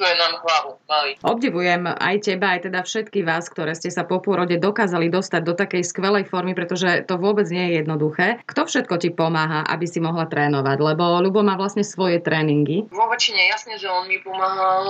je 0.00 0.16
nám 0.18 0.42
hlavu 0.42 0.80
mali. 0.90 1.14
Obdivujem 1.22 1.86
aj 1.86 2.16
teba, 2.26 2.58
aj 2.58 2.66
teda 2.66 2.80
všetky 2.82 3.22
vás, 3.22 3.46
ktoré 3.46 3.76
ste 3.78 3.92
sa 3.92 4.02
po 4.02 4.18
pôrode 4.18 4.58
dokázali 4.58 5.06
dostať 5.12 5.42
do 5.46 5.54
takej 5.54 5.86
skvelej 5.86 6.26
formy, 6.26 6.56
pretože 6.56 7.06
to 7.06 7.20
vôbec 7.20 7.46
nie 7.52 7.70
je 7.70 7.72
jednoduché. 7.84 8.42
Kto 8.48 8.66
všetko 8.66 8.94
ti 8.98 9.14
pomáha, 9.14 9.62
aby 9.70 9.86
si 9.86 10.02
mohla 10.02 10.26
trénovať? 10.26 10.78
Lebo 10.80 11.22
Lubo 11.22 11.44
má 11.44 11.54
vlastne 11.54 11.86
svoje 11.86 12.18
tréningy. 12.18 12.90
Vo 12.90 13.06
väčšine 13.06 13.52
jasne, 13.52 13.78
že 13.78 13.86
on 13.86 14.08
mi 14.10 14.18
pomáhal 14.24 14.84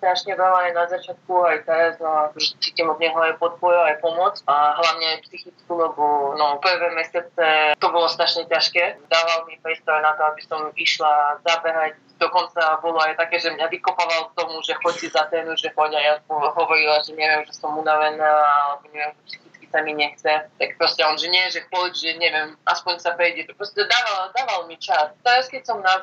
strašne 0.00 0.34
veľa 0.34 0.58
aj 0.70 0.72
na 0.74 0.84
začiatku, 0.90 1.32
aj 1.44 1.58
teraz 1.68 1.94
a 2.00 2.32
cítim 2.58 2.90
od 2.90 2.98
neho 2.98 3.16
aj 3.20 3.38
podporu, 3.38 3.78
aj 3.84 4.00
pomoc 4.02 4.40
a 4.48 4.80
hlavne 4.80 5.06
aj 5.14 5.18
psychicky 5.44 5.68
lebo 5.68 6.32
no, 6.40 6.56
prvé 6.64 6.88
mesiace 6.96 7.76
to 7.76 7.86
bolo 7.92 8.08
strašne 8.08 8.48
ťažké. 8.48 8.96
Dával 9.12 9.44
mi 9.44 9.60
priestor 9.60 10.00
na 10.00 10.16
to, 10.16 10.24
aby 10.32 10.40
som 10.48 10.60
išla 10.72 11.44
zabehať. 11.44 12.00
Dokonca 12.16 12.80
bolo 12.80 12.96
aj 13.04 13.20
také, 13.20 13.36
že 13.42 13.52
mňa 13.52 13.68
vykopával 13.68 14.32
k 14.32 14.36
tomu, 14.40 14.62
že 14.64 14.78
chodí 14.80 15.10
za 15.10 15.28
tému, 15.28 15.52
že 15.58 15.74
choď 15.74 15.98
a 15.98 16.00
ja 16.00 16.14
hovorila, 16.30 17.02
že 17.04 17.12
neviem, 17.12 17.44
že 17.44 17.52
som 17.52 17.74
unavená, 17.76 18.24
alebo 18.70 18.88
neviem, 18.94 19.12
že 19.26 19.36
psychicky 19.36 19.66
sa 19.68 19.82
mi 19.82 19.92
nechce. 19.92 20.32
Tak 20.46 20.68
proste 20.78 21.02
on, 21.04 21.18
že 21.18 21.28
nie, 21.28 21.44
že 21.50 21.66
choď, 21.68 21.90
že 21.92 22.10
neviem, 22.16 22.54
aspoň 22.64 22.94
sa 23.02 23.18
prejde. 23.18 23.50
Proste 23.58 23.82
dával, 23.84 24.30
dával 24.32 24.60
mi 24.70 24.78
čas. 24.78 25.10
Teraz, 25.26 25.50
keď 25.50 25.62
som 25.66 25.82
na 25.82 25.98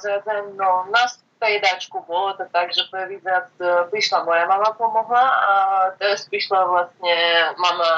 no 0.60 0.86
na 0.91 1.03
striedačku 1.07 2.05
bolo 2.05 2.38
to 2.38 2.45
tak, 2.53 2.69
že 2.75 2.86
prvýkrát 2.91 3.50
prišla 3.89 4.27
moja 4.27 4.45
mama 4.45 4.77
pomohla 4.77 5.25
a 5.25 5.51
teraz 5.98 6.27
prišla 6.29 6.60
vlastne 6.69 7.15
mama 7.55 7.89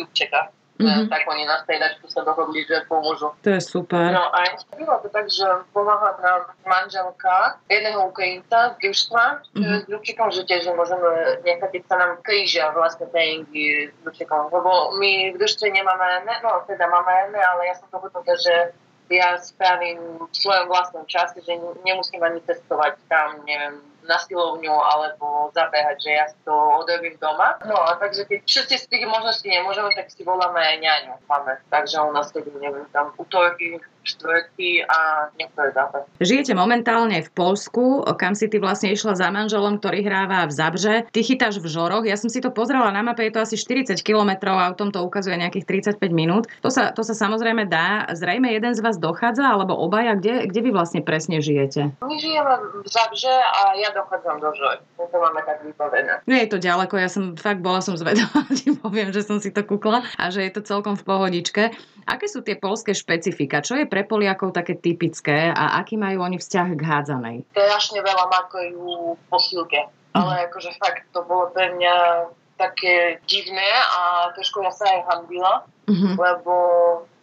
Dubčeka. 0.00 0.50
Mm-hmm. 0.78 1.10
tak 1.10 1.26
oni 1.26 1.42
na 1.42 1.58
striedačku 1.66 2.06
sa 2.06 2.22
dohodli, 2.22 2.62
že 2.62 2.86
pomôžu. 2.86 3.34
To 3.42 3.50
je 3.50 3.58
super. 3.58 4.14
No 4.14 4.30
a 4.30 4.46
bylo 4.78 4.94
to 5.02 5.10
tak, 5.10 5.26
že 5.26 5.42
pomáha 5.74 6.14
nám 6.22 6.54
manželka 6.62 7.58
jedného 7.66 8.06
Ukrajinca 8.06 8.78
z 8.78 8.86
družstva, 8.86 9.24
mm-hmm. 9.58 9.78
s 9.82 9.86
Ľubčikom, 9.90 10.28
že 10.30 10.46
tiež 10.46 10.70
môžeme 10.78 11.42
nechať, 11.42 11.82
sa 11.82 11.98
nám 11.98 12.22
krížia 12.22 12.70
vlastne 12.70 13.10
tréningy 13.10 13.90
s 13.90 13.98
Ľubčikom, 14.06 14.54
lebo 14.54 14.94
my 15.02 15.34
v 15.34 15.36
družstve 15.42 15.66
nemáme, 15.66 16.22
ne, 16.22 16.34
no 16.46 16.62
teda 16.70 16.86
máme 16.86 17.34
ne, 17.34 17.42
ale 17.42 17.66
ja 17.66 17.74
som 17.74 17.90
to 17.90 17.98
dohodnutá, 17.98 18.38
že 18.38 18.70
ja 19.08 19.40
spravím 19.40 19.98
v 20.30 20.36
svojom 20.36 20.68
vlastnom 20.68 21.04
čase, 21.08 21.40
že 21.40 21.56
nemusím 21.82 22.22
ani 22.22 22.44
testovať 22.44 23.00
tam, 23.08 23.40
neviem, 23.48 23.80
na 24.08 24.16
silovňu 24.16 24.72
alebo 24.72 25.52
zabehať, 25.52 25.96
že 26.00 26.10
ja 26.10 26.26
si 26.32 26.38
to 26.48 26.52
odrobím 26.52 27.14
doma. 27.20 27.60
No 27.68 27.76
a 27.76 28.00
takže 28.00 28.24
keď 28.24 28.40
všetci 28.48 28.74
z 28.80 28.84
tých 28.88 29.04
možností 29.04 29.52
nemôžeme, 29.52 29.92
tak 29.92 30.08
si 30.08 30.24
voláme 30.24 30.56
aj 30.56 30.76
ňaňu. 30.80 31.14
Máme. 31.28 31.60
Takže 31.68 32.00
u 32.00 32.12
nás 32.16 32.32
keď 32.32 32.48
neviem, 32.56 32.88
tam 32.90 33.12
útorky, 33.20 33.76
štvrtky 34.08 34.88
a 34.88 35.28
niektoré 35.36 35.68
zápasy. 35.76 36.08
Žijete 36.24 36.56
momentálne 36.56 37.20
v 37.20 37.30
Polsku, 37.36 38.00
kam 38.16 38.32
si 38.32 38.48
ty 38.48 38.56
vlastne 38.56 38.88
išla 38.96 39.12
za 39.12 39.28
manželom, 39.28 39.76
ktorý 39.78 40.00
hráva 40.00 40.48
v 40.48 40.52
Zabrze. 40.56 40.94
Ty 41.12 41.20
chytáš 41.20 41.60
v 41.60 41.68
Žoroch. 41.68 42.08
Ja 42.08 42.16
som 42.16 42.32
si 42.32 42.40
to 42.40 42.48
pozrela 42.48 42.88
na 42.88 43.04
mape, 43.04 43.28
je 43.28 43.36
to 43.36 43.44
asi 43.44 43.60
40 43.60 44.00
km, 44.00 44.56
autom 44.56 44.88
to 44.88 45.04
ukazuje 45.04 45.36
nejakých 45.36 45.92
35 46.00 46.00
minút. 46.08 46.48
To 46.64 46.72
sa, 46.72 46.96
to 46.96 47.04
sa 47.04 47.12
samozrejme 47.12 47.68
dá. 47.68 48.08
Zrejme 48.16 48.48
jeden 48.48 48.72
z 48.72 48.80
vás 48.80 48.96
dochádza, 48.96 49.44
alebo 49.44 49.76
obaja. 49.76 50.16
Kde, 50.16 50.48
kde 50.48 50.60
vy 50.64 50.70
vlastne 50.72 51.00
presne 51.04 51.44
žijete? 51.44 51.92
My 52.00 52.16
žijeme 52.16 52.52
v 52.80 52.88
Zabrze 52.88 53.32
a 53.32 53.76
ja 53.76 53.92
dochádzam 53.98 54.38
do 54.38 54.50
Žor. 54.54 54.78
To 54.98 55.16
máme 55.18 55.42
tak 55.42 55.66
vybavené. 55.66 56.22
Nie 56.30 56.46
je 56.46 56.50
to 56.54 56.58
ďaleko, 56.62 56.94
ja 56.94 57.10
som 57.10 57.34
fakt 57.34 57.58
bola 57.58 57.82
som 57.82 57.98
zvedavá, 57.98 58.46
ti 58.58 58.70
poviem, 58.78 59.10
že 59.10 59.26
som 59.26 59.42
si 59.42 59.50
to 59.50 59.66
kúkla 59.66 60.06
a 60.14 60.24
že 60.30 60.46
je 60.46 60.52
to 60.54 60.62
celkom 60.62 60.94
v 60.94 61.04
pohodičke. 61.06 61.62
Aké 62.06 62.26
sú 62.30 62.40
tie 62.40 62.56
polské 62.56 62.94
špecifika? 62.94 63.60
Čo 63.60 63.76
je 63.76 63.84
pre 63.84 64.06
Poliakov 64.06 64.54
také 64.54 64.78
typické 64.78 65.50
a 65.52 65.76
aký 65.82 65.98
majú 65.98 66.24
oni 66.24 66.40
vzťah 66.40 66.68
k 66.78 66.80
hádzanej? 66.80 67.36
Strašne 67.52 68.00
veľa 68.00 68.24
makujú 68.30 69.18
posilke. 69.28 69.90
Ale 70.16 70.48
akože 70.48 70.72
fakt 70.80 71.04
to 71.12 71.20
bolo 71.28 71.52
pre 71.52 71.68
mňa 71.76 72.26
také 72.58 73.22
divné 73.30 73.70
a 73.94 74.32
trošku 74.34 74.64
ja 74.64 74.72
sa 74.74 74.88
aj 74.88 75.00
hambila, 75.06 75.62
mm-hmm. 75.86 76.14
lebo 76.18 76.54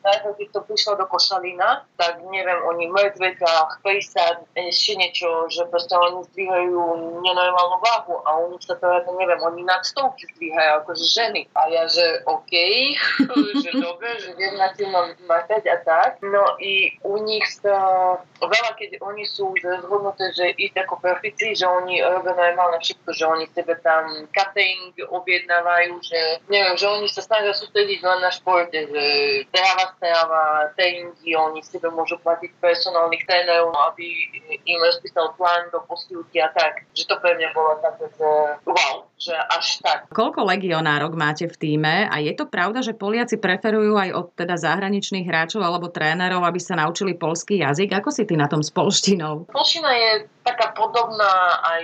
najprv 0.06 0.38
keď 0.38 0.48
to 0.54 0.62
prišlo 0.70 0.94
do 1.02 1.06
Košalina, 1.10 1.84
tak 1.98 2.22
neviem, 2.30 2.60
oni 2.70 2.86
mŕtveka, 2.94 3.82
prísad, 3.82 4.46
ešte 4.54 4.94
niečo, 4.96 5.50
že 5.50 5.66
proste 5.68 5.98
oni 5.98 6.22
zdvíhajú 6.32 6.80
nenormálnu 7.26 7.78
váhu 7.82 8.16
a 8.24 8.30
oni 8.46 8.58
sa 8.62 8.78
to, 8.78 8.86
neviem, 9.18 9.42
oni 9.42 9.66
nad 9.66 9.82
stovky 9.82 10.30
zdvíhajú, 10.38 10.86
akože 10.86 11.06
ženy. 11.10 11.42
A 11.58 11.62
ja, 11.74 11.84
že 11.90 12.22
OK, 12.30 12.54
že 13.66 13.72
dobre, 13.82 14.10
že 14.22 14.38
viem 14.38 14.56
na 14.62 14.70
tým 14.78 14.94
matať 15.26 15.64
a 15.66 15.78
tak. 15.82 16.22
No 16.22 16.56
i 16.62 16.94
u 17.02 17.18
nich 17.26 17.46
sa 17.58 17.76
veľa, 18.38 18.72
keď 18.78 19.02
oni 19.02 19.26
sú 19.26 19.56
zhodnuté, 19.58 20.30
že 20.38 20.54
ísť 20.54 20.86
ako 20.86 21.02
profici, 21.02 21.58
že 21.58 21.66
oni 21.66 22.04
robia 22.04 22.38
normálne 22.38 22.78
všetko, 22.78 23.10
že 23.16 23.26
oni 23.26 23.46
sebe 23.56 23.74
tam 23.82 24.30
catering 24.36 24.94
objednávajú, 25.10 25.94
že 26.04 26.20
neviem, 26.52 26.76
že 26.78 26.86
oni 26.86 27.08
sa 27.10 27.26
snažia 27.26 27.56
sústrediť 27.56 28.00
len 28.04 28.20
na 28.22 28.32
športe, 28.32 28.78
že 28.86 29.04
tráva 29.50 29.95
strava, 29.98 30.72
tréningy, 30.76 31.36
oni 31.36 31.62
si 31.64 31.80
môžu 31.82 32.20
platiť 32.22 32.52
personálnych 32.60 33.24
trénerov, 33.26 33.74
aby 33.92 34.06
im 34.64 34.80
rozpísal 34.82 35.34
plán 35.40 35.72
do 35.72 35.82
posilky 35.88 36.40
a 36.44 36.52
tak. 36.52 36.88
Že 36.94 37.04
to 37.10 37.16
pre 37.20 37.34
mňa 37.40 37.50
bolo 37.56 37.80
také, 37.82 38.06
že 38.16 38.30
wow, 38.68 38.96
že 39.16 39.36
až 39.36 39.80
tak. 39.82 40.00
Koľko 40.12 40.46
legionárok 40.46 41.16
máte 41.16 41.48
v 41.48 41.56
týme 41.56 42.08
a 42.08 42.16
je 42.20 42.34
to 42.36 42.46
pravda, 42.46 42.84
že 42.84 42.98
Poliaci 42.98 43.40
preferujú 43.40 43.96
aj 43.96 44.10
od 44.14 44.28
teda 44.36 44.56
zahraničných 44.60 45.28
hráčov 45.28 45.64
alebo 45.64 45.92
trénerov, 45.92 46.44
aby 46.44 46.60
sa 46.60 46.76
naučili 46.76 47.16
polský 47.16 47.64
jazyk? 47.64 47.96
Ako 48.00 48.12
si 48.12 48.28
ty 48.28 48.36
na 48.36 48.52
tom 48.52 48.62
s 48.62 48.70
polštinou? 48.70 49.48
Polština 49.50 49.92
je 49.92 50.12
taká 50.44 50.76
podobná 50.76 51.60
aj 51.64 51.84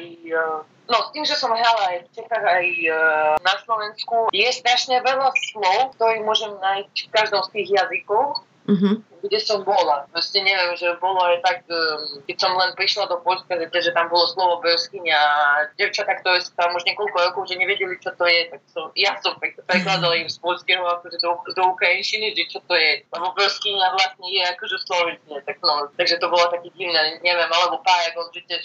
No, 0.92 1.08
s 1.08 1.16
tým, 1.16 1.24
že 1.24 1.40
som 1.40 1.56
hrala 1.56 1.96
aj 1.96 1.98
v 2.04 2.10
Čechách, 2.20 2.44
aj 2.44 2.68
e, 2.68 2.92
na 3.40 3.56
Slovensku, 3.64 4.28
je 4.36 4.50
strašne 4.52 5.00
veľa 5.00 5.32
slov, 5.56 5.96
ktoré 5.96 6.20
môžem 6.20 6.52
nájsť 6.60 6.96
v 7.08 7.10
každom 7.16 7.42
z 7.48 7.50
tých 7.56 7.68
jazykov. 7.80 8.44
Mm-hmm 8.68 9.11
kde 9.22 9.40
som 9.40 9.62
bola. 9.62 10.10
Proste 10.10 10.42
neviem, 10.42 10.74
že 10.76 10.98
bolo 10.98 11.22
aj 11.22 11.38
tak, 11.46 11.58
um, 11.70 12.22
keď 12.26 12.38
som 12.42 12.52
len 12.58 12.74
prišla 12.74 13.06
do 13.08 13.22
Polska, 13.22 13.58
že, 13.58 13.70
že 13.70 13.92
tam 13.94 14.10
bolo 14.10 14.26
slovo 14.28 14.60
brskyňa 14.66 15.18
a 15.18 15.44
devčatá, 15.78 16.18
ktoré 16.22 16.42
sú 16.42 16.52
tam 16.58 16.74
už 16.74 16.84
niekoľko 16.90 17.18
rokov, 17.32 17.42
že 17.50 17.62
nevedeli, 17.62 17.96
čo 18.02 18.12
to 18.18 18.26
je, 18.26 18.50
tak 18.50 18.62
som, 18.74 18.90
ja 18.98 19.14
som 19.22 19.38
prekladala 19.40 20.18
im 20.18 20.30
z 20.30 20.38
polského 20.42 20.82
akože 20.82 21.18
do, 21.22 21.38
do 21.54 21.64
ukrajinčiny, 21.78 22.34
že 22.34 22.50
čo 22.50 22.60
to 22.66 22.74
je. 22.74 23.06
Lebo 23.14 23.34
brskyňa 23.38 23.88
vlastne 23.94 24.28
je 24.28 24.42
akože 24.58 24.76
v 24.76 24.84
slovenčine, 24.90 25.38
tak 25.46 25.58
no, 25.62 25.90
takže 25.96 26.18
to 26.18 26.28
bolo 26.28 26.46
taký 26.50 26.74
divné, 26.74 27.22
neviem, 27.22 27.50
alebo 27.50 27.82
pár, 27.86 28.02
ako 28.12 28.34
že, 28.34 28.58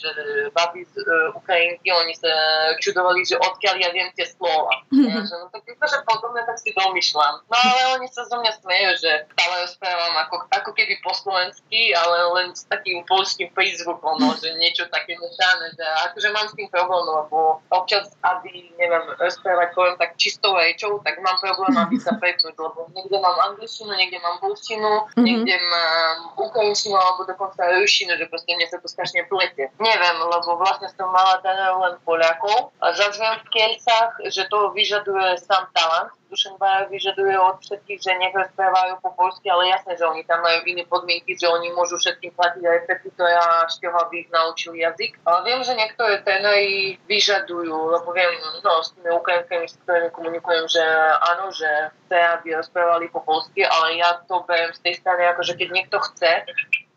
babi 0.57 0.83
z 0.89 0.95
uh, 1.05 1.37
Ukrajinky, 1.37 1.93
oni 1.93 2.15
sa 2.17 2.33
čudovali, 2.81 3.23
že 3.23 3.37
odkiaľ 3.37 3.75
ja 3.77 3.91
viem 3.93 4.09
tie 4.17 4.25
slova. 4.25 4.83
Mm-hmm. 4.89 5.09
Ja, 5.11 5.21
že, 5.23 5.35
no 5.37 5.47
tak 5.53 5.63
že 5.67 5.99
podobne, 6.07 6.43
tak 6.47 6.57
si 6.59 6.71
domýšľam. 6.73 7.35
No 7.51 7.57
ale 7.57 7.81
oni 8.01 8.07
sa 8.11 8.25
zo 8.25 8.39
mňa 8.41 8.53
smejú, 8.63 8.91
že 9.03 9.11
stále 9.37 9.55
rozprávam 9.67 10.15
ako 10.27 10.46
ako 10.51 10.71
keby 10.73 10.99
po 11.03 11.13
slovensky, 11.15 11.95
ale 11.95 12.17
len 12.41 12.49
s 12.55 12.67
takým 12.67 13.03
polským 13.07 13.51
prízvukom, 13.53 14.19
no, 14.21 14.35
že 14.39 14.55
niečo 14.59 14.87
také 14.93 15.17
nešané, 15.17 15.73
že 15.75 15.85
akože 16.11 16.29
mám 16.33 16.47
s 16.51 16.57
tým 16.57 16.69
problém, 16.71 17.05
lebo 17.07 17.61
občas, 17.73 18.13
aby, 18.23 18.71
neviem, 18.79 19.05
rozprávať 19.19 19.69
poviem 19.75 19.97
tak 19.99 20.17
čistou 20.19 20.57
rečou, 20.57 20.99
tak 21.03 21.19
mám 21.21 21.37
problém, 21.39 21.75
aby 21.77 21.97
sa 22.01 22.15
prepnúť, 22.23 22.55
lebo 22.57 22.91
niekde 22.95 23.19
mám 23.19 23.37
angličtinu, 23.53 23.91
niekde 23.95 24.19
mám 24.23 24.37
polštinu, 24.43 24.93
mm-hmm. 25.13 25.25
niekde 25.25 25.57
mám 25.59 26.17
ukrajinčinu 26.39 26.97
alebo 26.97 27.27
dokonca 27.27 27.67
ruštinu, 27.79 28.17
že 28.17 28.31
proste 28.31 28.55
mne 28.55 28.67
sa 28.69 28.79
to 28.81 28.89
strašne 28.89 29.27
plete. 29.31 29.71
Neviem, 29.79 30.17
lebo 30.21 30.59
vlastne 30.59 30.91
som 30.95 31.11
mala 31.11 31.39
teda 31.43 31.77
len 31.77 31.95
Poliakov 32.03 32.75
a 32.81 32.93
zazviem 32.95 33.41
v 33.43 33.51
Kielcach, 33.53 34.19
že 34.31 34.49
to 34.49 34.73
vyžaduje 34.73 35.39
sám 35.43 35.69
talent, 35.75 36.13
Dušenbaja 36.27 36.91
vyžaduje 36.91 37.39
od 37.39 37.63
všetkých, 37.63 38.01
že 38.03 38.13
nech 38.19 38.35
rozprávajú 38.35 38.99
po 38.99 39.15
polsky, 39.15 39.47
ale 39.47 39.71
jasné, 39.71 39.95
že 39.95 40.05
oni 40.07 40.27
tam 40.27 40.43
majú 40.43 40.67
iné 40.67 40.83
podmienky, 40.83 41.39
že 41.39 41.47
oni 41.47 41.71
môžu 41.71 41.97
všetkým 42.03 42.35
platiť 42.35 42.63
aj 42.67 42.77
repetitore 42.83 43.35
a 43.35 43.71
šťoho, 43.71 43.97
aby 44.07 44.15
ich 44.27 44.31
naučili 44.35 44.83
jazyk. 44.83 45.23
Ale 45.23 45.39
viem, 45.47 45.61
že 45.63 45.79
niektoré 45.79 46.23
tréneri 46.27 46.99
vyžadujú, 47.07 47.77
lebo 47.95 48.09
viem, 48.11 48.33
no, 48.63 48.83
s 48.83 48.91
tými 48.99 49.11
Ukrajinkami, 49.15 49.67
s 49.71 49.79
ktorými 49.87 50.11
komunikujem, 50.11 50.67
že 50.67 50.85
áno, 51.23 51.55
že 51.55 51.71
chce, 52.07 52.19
aby 52.19 52.59
rozprávali 52.59 53.07
po 53.11 53.23
polsky, 53.23 53.63
ale 53.63 53.99
ja 53.99 54.19
to 54.27 54.43
beriem 54.47 54.75
z 54.75 54.83
tej 54.83 54.95
strany, 54.99 55.27
ako 55.31 55.43
že 55.47 55.55
keď 55.55 55.69
niekto 55.71 55.99
chce, 56.03 56.43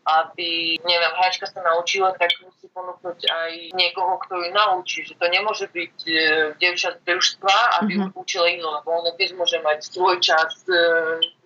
aby, 0.00 0.80
neviem, 0.80 1.12
hračka 1.20 1.44
sa 1.44 1.60
naučila, 1.60 2.16
tak 2.16 2.32
musí 2.40 2.66
ponúknuť 2.72 3.20
aj 3.20 3.52
niekoho, 3.76 4.16
kto 4.24 4.40
ju 4.40 4.48
naučí. 4.50 5.04
Že 5.04 5.14
to 5.20 5.26
nemôže 5.28 5.66
byť 5.68 5.96
e, 6.08 6.12
devčat 6.56 7.04
družstva, 7.04 7.84
aby 7.84 8.00
mm-hmm. 8.00 8.16
učila 8.16 8.48
inú, 8.48 8.66
lebo 8.80 8.88
ona 8.96 9.12
tiež 9.20 9.36
môže 9.36 9.60
mať 9.60 9.92
svoj 9.92 10.16
čas, 10.24 10.64
e, 10.66 10.76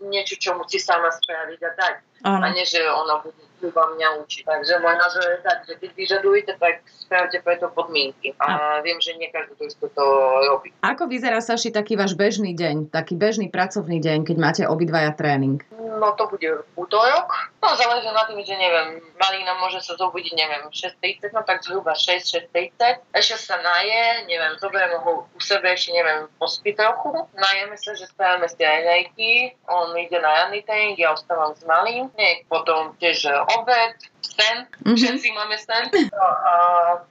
niečo, 0.06 0.38
čo 0.38 0.54
musí 0.54 0.78
sama 0.78 1.11
spraviť 1.11 1.61
a 1.66 1.70
dať. 1.75 1.96
Ano. 2.25 2.46
A 2.46 2.46
nie, 2.54 2.64
že 2.64 2.80
ona 2.88 3.20
bude 3.20 3.42
mňa 3.71 4.09
učiť. 4.26 4.42
Takže 4.44 4.75
môj 4.83 4.97
názor 4.99 5.25
je 5.25 5.38
tak, 5.40 5.59
že 5.64 5.75
keď 5.78 5.90
vyžadujete, 5.94 6.52
tak 6.59 6.85
spravte 6.85 7.38
preto 7.40 7.71
podmienky. 7.71 8.35
A, 8.42 8.44
a 8.44 8.56
viem, 8.83 8.99
že 8.99 9.14
nie 9.16 9.30
každý 9.30 9.54
to 9.78 9.87
to 9.92 10.04
robí. 10.50 10.75
Ako 10.83 11.06
vyzerá, 11.06 11.38
Saši, 11.38 11.71
taký 11.71 11.94
váš 11.94 12.18
bežný 12.18 12.52
deň, 12.52 12.90
taký 12.90 13.14
bežný 13.14 13.49
pracovný 13.49 14.02
deň, 14.02 14.26
keď 14.26 14.37
máte 14.37 14.62
obidvaja 14.66 15.14
tréning? 15.14 15.62
No 15.78 16.12
to 16.18 16.26
bude 16.26 16.66
útorok. 16.75 17.28
No 17.62 17.73
záleží 17.78 18.11
na 18.11 18.28
tým, 18.28 18.42
že 18.44 18.56
neviem, 18.59 19.00
Malina 19.16 19.56
môže 19.56 19.80
sa 19.80 19.97
zobudiť, 19.97 20.37
neviem, 20.37 20.68
6.30, 20.68 21.33
no 21.33 21.40
tak 21.47 21.64
zhruba 21.64 21.97
6, 21.97 22.50
6.30. 22.52 23.00
Ešte 23.14 23.37
sa 23.40 23.56
naje, 23.62 24.26
neviem, 24.28 24.59
zoberiem 24.61 25.00
ho 25.00 25.25
u 25.25 25.40
sebe, 25.40 25.73
ešte 25.73 25.97
neviem, 25.97 26.28
pospí 26.37 26.76
trochu. 26.76 27.25
Najeme 27.33 27.76
sa, 27.80 27.97
že 27.97 28.11
spravíme 28.11 28.49
si 28.50 28.61
aj 28.61 28.80
rejky. 28.85 29.33
On 29.71 29.97
ide 29.97 30.18
na 30.21 30.44
ranný 30.44 30.61
tréning, 30.66 30.99
ja 30.99 31.14
ostávam 31.14 31.56
s 31.56 31.64
Malým 31.64 32.11
nie, 32.18 32.44
potom 32.50 32.92
tiež 33.00 33.25
obed, 33.58 33.94
sen, 34.25 34.66
mm-hmm. 34.66 34.96
všetci 34.96 35.28
máme 35.32 35.56
sen. 35.58 35.84
No, 36.11 36.26
a 36.26 36.52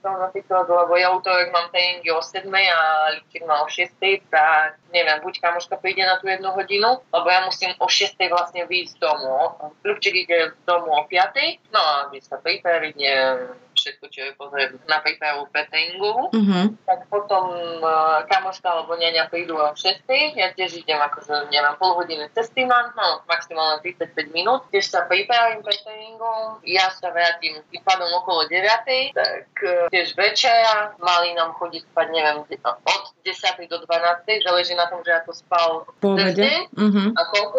to 0.02 0.08
napríklad, 0.12 0.68
lebo 0.68 0.92
ja 0.98 1.08
útorok 1.14 1.48
mám 1.50 1.72
tréningy 1.72 2.12
o 2.12 2.20
7 2.20 2.46
a 2.52 2.80
Ľubčík 3.16 3.42
má 3.48 3.64
o 3.64 3.68
6, 3.70 3.96
tak 4.28 4.76
neviem, 4.92 5.18
buď 5.24 5.40
kamoška 5.40 5.80
príde 5.80 6.04
na 6.04 6.20
tú 6.20 6.28
jednu 6.28 6.52
hodinu, 6.52 7.00
lebo 7.00 7.26
ja 7.30 7.40
musím 7.48 7.72
o 7.80 7.88
6 7.88 8.20
vlastne 8.28 8.68
vyjsť 8.68 8.92
z 8.92 9.00
domu. 9.00 9.56
Ľubčík 9.82 10.14
ide 10.28 10.52
z 10.52 10.62
domu 10.68 10.92
o 10.92 11.02
5, 11.08 11.72
no 11.72 11.80
a 11.80 11.92
aby 12.08 12.20
sa 12.20 12.36
pripraviť, 12.36 12.94
neviem, 12.98 13.38
všetko, 13.84 14.04
čo 14.08 14.20
je 14.24 14.32
potrebné 14.40 14.80
na 14.88 15.04
prípravu 15.04 15.44
petringu. 15.52 16.32
Mm-hmm. 16.32 16.64
Tak 16.88 17.12
potom 17.12 17.52
uh, 17.84 18.24
kamoška 18.24 18.64
alebo 18.64 18.96
ňaňa 18.96 19.28
prídu 19.28 19.60
o 19.60 19.68
6. 19.76 20.08
Ja 20.40 20.48
tiež 20.56 20.80
idem 20.80 20.96
akože, 20.96 21.52
neviem, 21.52 21.76
pol 21.76 21.92
hodiny 22.00 22.32
cesty 22.32 22.64
mám, 22.64 22.96
no 22.96 23.20
maximálne 23.28 23.84
35 23.84 24.32
minút. 24.32 24.64
Tiež 24.72 24.88
sa 24.88 25.04
pripravím 25.04 25.60
petringom, 25.60 26.64
ja 26.64 26.88
sa 26.88 27.12
vrátim 27.12 27.60
pádom 27.84 28.08
okolo 28.24 28.48
9. 28.48 29.12
Tak 29.12 29.52
uh, 29.60 29.92
tiež 29.92 30.16
večera, 30.16 30.96
mali 30.96 31.36
nám 31.36 31.52
chodiť 31.60 31.84
spať, 31.92 32.06
neviem, 32.08 32.40
od 32.64 33.02
10. 33.20 33.68
do 33.68 33.76
12. 33.84 34.48
záleží 34.48 34.72
na 34.72 34.88
tom, 34.88 35.04
že 35.04 35.12
ako 35.12 35.30
spal 35.36 35.70
cez 36.00 36.40
mm-hmm. 36.72 37.12
a 37.12 37.22
koľko. 37.28 37.58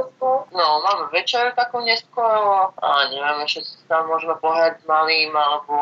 No, 0.55 0.79
máme 0.79 1.12
večer 1.12 1.51
takú 1.51 1.83
neskoro 1.83 2.71
a 2.79 3.12
neviem, 3.12 3.43
ešte 3.43 3.75
sa 3.91 4.07
môžeme 4.07 4.39
pohľať 4.39 4.79
s 4.79 4.83
malým 4.88 5.35
alebo 5.35 5.75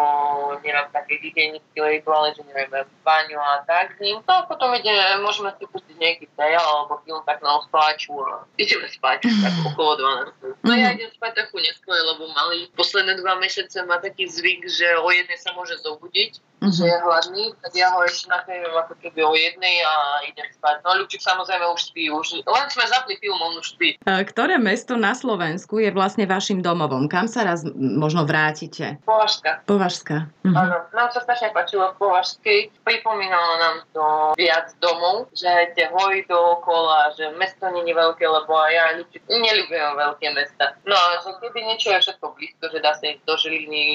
neviem, 0.65 0.89
také 0.89 1.21
hygienické 1.21 1.77
rituály, 1.77 2.33
že 2.33 2.41
neviem, 2.49 2.89
baňu 3.05 3.37
a 3.37 3.61
tak 3.69 3.93
s 3.93 4.01
ním. 4.01 4.17
No 4.25 4.33
a 4.33 4.49
potom 4.49 4.73
ide, 4.73 4.89
môžeme 5.21 5.53
si 5.61 5.69
pustiť 5.69 5.93
nejaký 5.93 6.25
seriál 6.33 6.65
alebo 6.65 6.97
film 7.05 7.21
tak 7.21 7.45
na 7.45 7.61
ospáču 7.61 8.17
a 8.17 8.49
ideme 8.57 8.89
spať 8.89 9.29
tak 9.29 9.53
okolo 9.69 9.93
12. 10.41 10.65
No 10.65 10.73
ja 10.73 10.89
mhm. 10.89 10.95
idem 10.97 11.11
spať 11.21 11.31
trochu 11.37 11.57
neskôr, 11.61 11.93
lebo 11.93 12.33
mali 12.33 12.65
posledné 12.73 13.21
dva 13.21 13.37
mesiace 13.37 13.77
má 13.85 14.01
taký 14.01 14.25
zvyk, 14.25 14.65
že 14.73 14.89
o 14.97 15.07
jednej 15.13 15.37
sa 15.37 15.53
môže 15.53 15.77
zobudiť, 15.85 16.41
mm-hmm. 16.63 16.77
že 16.79 16.83
je 16.87 16.97
hladný, 17.03 17.45
tak 17.59 17.71
ja 17.75 17.91
ho 17.91 17.99
ešte 18.07 18.31
nakrývam 18.31 18.75
ako 18.87 18.93
keby 19.03 19.19
o 19.23 19.33
jednej 19.35 19.83
a 19.83 19.93
idem 20.27 20.47
spať. 20.55 20.79
No 20.87 20.95
Ľubčík 20.95 21.19
samozrejme 21.19 21.65
už 21.75 21.81
spí, 21.91 22.07
už 22.07 22.47
len 22.47 22.67
sme 22.71 22.85
zapli 22.87 23.19
film, 23.19 23.39
on 23.43 23.59
už 23.59 23.75
spí. 23.75 23.99
Ktoré 24.03 24.55
mesto 24.55 24.95
na 24.95 25.11
Slovensku 25.11 25.83
je 25.83 25.91
vlastne 25.91 26.23
vašim 26.23 26.63
domovom? 26.63 27.11
Kam 27.11 27.27
sa 27.27 27.43
raz 27.43 27.67
možno 27.75 28.23
vrátite? 28.23 29.03
Považska. 29.03 29.67
Považska. 29.67 30.31
Mhm. 30.47 30.55
Áno, 30.55 30.77
nám 30.95 31.09
sa 31.11 31.19
strašne 31.19 31.51
páčilo 31.51 31.91
v 31.93 31.99
Považskej. 31.99 32.59
Pripomínalo 32.87 33.51
nám 33.59 33.75
to 33.91 34.05
viac 34.39 34.71
domov, 34.79 35.27
že 35.35 35.49
tie 35.75 35.91
hory 35.91 36.23
dookola, 36.29 37.11
že 37.19 37.35
mesto 37.35 37.67
nie 37.73 37.83
je 37.83 37.95
veľké, 37.95 38.23
lebo 38.23 38.51
aj 38.55 38.71
ja 38.71 38.85
neľúbim 39.27 39.97
veľké 39.99 40.27
mesta. 40.31 40.77
No 40.87 40.95
a 40.95 41.19
že 41.19 41.35
keby 41.41 41.59
niečo 41.67 41.91
je 41.91 41.99
všetko 41.99 42.25
blízko, 42.37 42.65
že 42.71 42.79
dá 42.79 42.93
sa 42.95 43.09
ísť 43.09 43.23
do 43.25 43.35
Žiliny, 43.35 43.85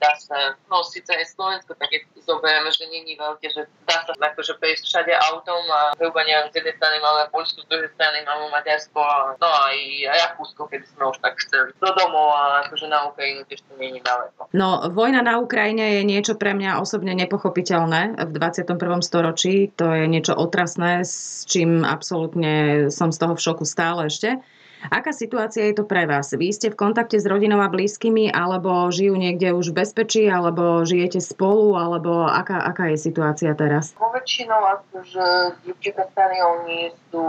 dá 0.00 0.12
sa, 0.16 0.56
no 0.70 0.80
síce 0.86 1.10
je 1.10 1.26
Slovensko, 1.26 1.74
tak 1.76 1.90
keď 2.04 2.20
zoberieme, 2.28 2.68
že 2.68 2.84
je 2.84 3.16
veľké, 3.16 3.46
že 3.48 3.62
dá 3.88 4.04
sa 4.04 4.12
akože 4.12 4.60
prejsť 4.60 4.84
všade 4.84 5.12
autom 5.32 5.64
a 5.72 5.96
zhruba 5.96 6.20
neviem, 6.28 6.52
z 6.52 6.60
jednej 6.60 6.74
strany 6.76 6.96
máme 7.00 7.32
Poľsku, 7.32 7.64
z 7.64 7.68
druhej 7.72 7.90
strany 7.96 8.20
máme 8.28 8.52
Maďarsko 8.52 8.98
a 9.00 9.16
no 9.40 9.48
aj 9.48 9.76
Rakúsko, 10.12 10.68
keby 10.68 10.84
sme 10.84 11.04
už 11.08 11.18
tak 11.24 11.34
chceli. 11.40 11.72
Do 11.80 11.90
domov 11.96 12.28
a 12.36 12.68
akože 12.68 12.86
na 12.86 13.08
Ukrajinu 13.08 13.48
tiež 13.48 13.64
to 13.64 13.72
je 13.80 14.00
ďaleko. 14.04 14.40
No, 14.52 14.92
vojna 14.92 15.24
na 15.24 15.40
Ukrajine 15.40 16.00
je 16.00 16.02
niečo 16.04 16.36
pre 16.36 16.52
mňa 16.52 16.78
osobne 16.78 17.16
nepochopiteľné 17.16 18.20
v 18.20 18.30
21. 18.36 18.76
storočí. 19.00 19.72
To 19.80 19.96
je 19.96 20.04
niečo 20.04 20.36
otrasné, 20.36 21.02
s 21.02 21.48
čím 21.48 21.82
absolútne 21.82 22.86
som 22.92 23.08
z 23.08 23.18
toho 23.18 23.34
v 23.34 23.44
šoku 23.44 23.64
stále 23.64 24.12
ešte. 24.12 24.40
Aká 24.86 25.10
situácia 25.10 25.66
je 25.66 25.74
to 25.74 25.84
pre 25.84 26.06
vás? 26.06 26.30
Vy 26.30 26.54
ste 26.54 26.70
v 26.70 26.78
kontakte 26.78 27.18
s 27.18 27.26
rodinou 27.26 27.58
a 27.58 27.68
blízkymi, 27.68 28.30
alebo 28.30 28.88
žijú 28.94 29.18
niekde 29.18 29.50
už 29.50 29.74
v 29.74 29.82
bezpečí, 29.82 30.22
alebo 30.30 30.86
žijete 30.86 31.18
spolu, 31.18 31.74
alebo 31.74 32.24
aká, 32.24 32.62
aká 32.62 32.94
je 32.94 32.98
situácia 33.02 33.50
teraz? 33.58 33.92
Po 33.98 34.14
väčšinou 34.14 34.62
akože 34.78 35.58
dievčatá 35.66 36.06
strany, 36.14 36.38
oni 36.38 36.78
sú 37.10 37.24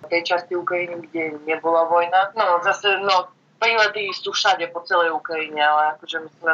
v 0.00 0.06
tej 0.08 0.22
časti 0.24 0.56
Ukrajiny, 0.56 1.04
kde 1.08 1.22
nebola 1.44 1.86
vojna. 1.92 2.32
No 2.32 2.64
zase, 2.64 2.96
no, 3.04 3.28
prílety 3.60 4.08
sú 4.16 4.32
všade 4.32 4.72
po 4.72 4.80
celej 4.88 5.12
Ukrajine, 5.12 5.60
ale 5.60 5.96
akože 5.96 6.16
my 6.24 6.30
sme 6.40 6.52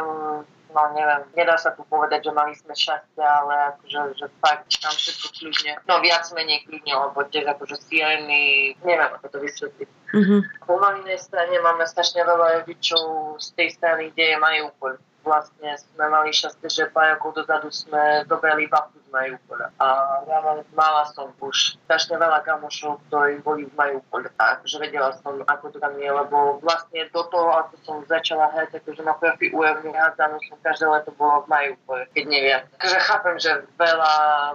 no 0.71 0.81
neviem, 0.95 1.21
nedá 1.35 1.55
sa 1.59 1.75
tu 1.75 1.83
povedať, 1.87 2.27
že 2.27 2.31
mali 2.31 2.55
sme 2.55 2.73
šťastie, 2.75 3.23
ale 3.23 3.75
akože, 3.75 3.99
že 4.17 4.27
fakt 4.39 4.67
tam 4.79 4.95
všetko 4.95 5.27
kľudne, 5.35 5.73
no 5.87 5.93
viac 5.99 6.25
menej 6.31 6.59
kľudne, 6.67 6.93
lebo 6.95 7.19
tiež 7.27 7.45
akože 7.51 7.77
sieny, 7.87 8.73
neviem 8.83 9.11
ako 9.11 9.27
to 9.27 9.37
vysvetliť. 9.43 9.89
Mm-hmm. 10.11 10.39
Po 10.67 10.75
malinej 10.79 11.19
strane 11.19 11.55
máme 11.59 11.83
strašne 11.87 12.23
veľa 12.23 12.63
rodičov 12.63 13.39
z 13.39 13.47
tej 13.55 13.69
strany, 13.75 14.11
kde 14.11 14.35
je 14.35 14.41
Mariupol 14.41 14.99
vlastne 15.21 15.77
sme 15.77 16.09
mali 16.09 16.33
šťastie, 16.33 16.67
že 16.69 16.89
pár 16.89 17.17
rokov 17.17 17.41
dozadu 17.41 17.69
sme 17.69 18.25
dobeli 18.25 18.65
babku 18.65 19.00
z 19.11 19.13
Mariupola. 19.13 19.67
A 19.83 19.87
ja 20.23 20.39
mám, 20.39 20.63
mala 20.71 21.03
som 21.11 21.35
už 21.43 21.75
strašne 21.83 22.15
veľa 22.15 22.47
kamošov, 22.47 23.03
ktorí 23.11 23.43
boli 23.43 23.67
v 23.67 23.75
Mariupole. 23.75 24.31
A 24.39 24.55
že 24.63 24.79
vedela 24.79 25.11
som, 25.19 25.35
ako 25.43 25.75
to 25.75 25.77
tam 25.83 25.99
je, 25.99 26.07
lebo 26.07 26.63
vlastne 26.63 27.03
do 27.11 27.21
toho, 27.27 27.51
ako 27.59 27.75
som 27.83 27.95
začala 28.07 28.47
hrať, 28.55 28.79
takže 28.79 29.03
na 29.03 29.11
profi 29.19 29.51
úrovni 29.51 29.91
hádzanú 29.91 30.39
som 30.47 30.55
každé 30.63 30.87
leto 30.87 31.11
bolo 31.19 31.43
v 31.43 31.51
Mariupole, 31.51 32.07
keď 32.15 32.23
neviem. 32.31 32.61
Takže 32.79 32.97
chápem, 33.03 33.35
že 33.35 33.51
veľa 33.75 34.13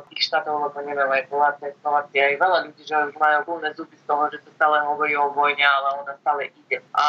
tých 0.09 0.25
štátov, 0.33 0.73
lebo 0.73 0.79
neviem, 0.81 1.11
aj 1.13 1.29
Polácia, 1.29 1.77
Slovácia, 1.85 2.33
aj 2.33 2.41
veľa 2.41 2.59
ľudí, 2.65 2.83
že 2.89 2.97
už 2.97 3.15
majú 3.21 3.39
plné 3.45 3.69
zuby 3.77 3.97
z 4.01 4.05
toho, 4.09 4.23
že 4.33 4.41
sa 4.41 4.51
stále 4.57 4.77
hovorí 4.89 5.13
o 5.21 5.29
vojne, 5.37 5.61
ale 5.61 6.01
ona 6.01 6.15
stále 6.25 6.49
ide. 6.49 6.81
A 6.97 7.05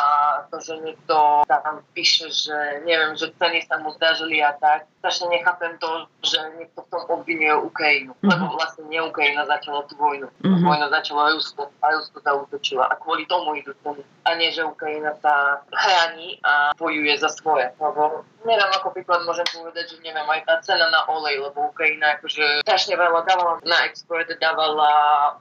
to, 0.51 0.59
že 0.59 0.75
niekto 0.83 1.47
tam 1.47 1.79
píše, 1.95 2.27
že 2.27 2.83
neviem, 2.83 3.15
že 3.15 3.31
ceny 3.39 3.63
sa 3.63 3.79
mu 3.79 3.95
zdažili 3.95 4.43
a 4.43 4.51
tak. 4.59 4.89
Strašne 4.99 5.31
nechápem 5.31 5.77
to, 5.77 6.09
že 6.25 6.39
niekto 6.57 6.83
v 6.83 6.89
tom 6.89 7.21
obvinuje 7.37 7.53
Ukrajinu. 7.61 8.11
Mm-hmm. 8.17 8.29
Lebo 8.33 8.45
vlastne 8.57 8.83
nie 8.89 9.01
Ukrajina 9.05 9.45
začala 9.45 9.85
tú 9.85 9.93
vojnu. 10.01 10.27
Mm-hmm. 10.41 10.65
Vojnu 10.65 10.87
začala 10.89 11.21
Rusko 11.37 11.69
a 11.69 11.85
Rusko 11.93 12.17
zautočila. 12.25 12.89
A 12.89 12.93
kvôli 12.97 13.29
tomu 13.29 13.53
idú 13.53 13.77
tomu. 13.85 14.01
A 14.25 14.33
nie, 14.33 14.49
že 14.49 14.65
Ukrajina 14.65 15.13
sa 15.21 15.61
chráni 15.69 16.41
a 16.41 16.73
bojuje 16.73 17.13
za 17.21 17.29
svoje. 17.29 17.69
Lebo 17.77 18.25
neviem, 18.47 18.71
ako 18.71 18.95
príklad 18.95 19.27
môžem 19.27 19.45
povedať, 19.51 19.91
že 19.91 19.97
neviem, 19.99 20.23
aj 20.23 20.41
tá 20.47 20.55
cena 20.63 20.87
na 20.87 21.03
olej, 21.11 21.43
lebo 21.43 21.69
Ukrajina 21.69 22.15
akože 22.17 22.63
strašne 22.63 22.95
veľa 22.95 23.21
dávala 23.27 23.59
na 23.67 23.83
export, 23.83 24.31
dávala 24.39 24.89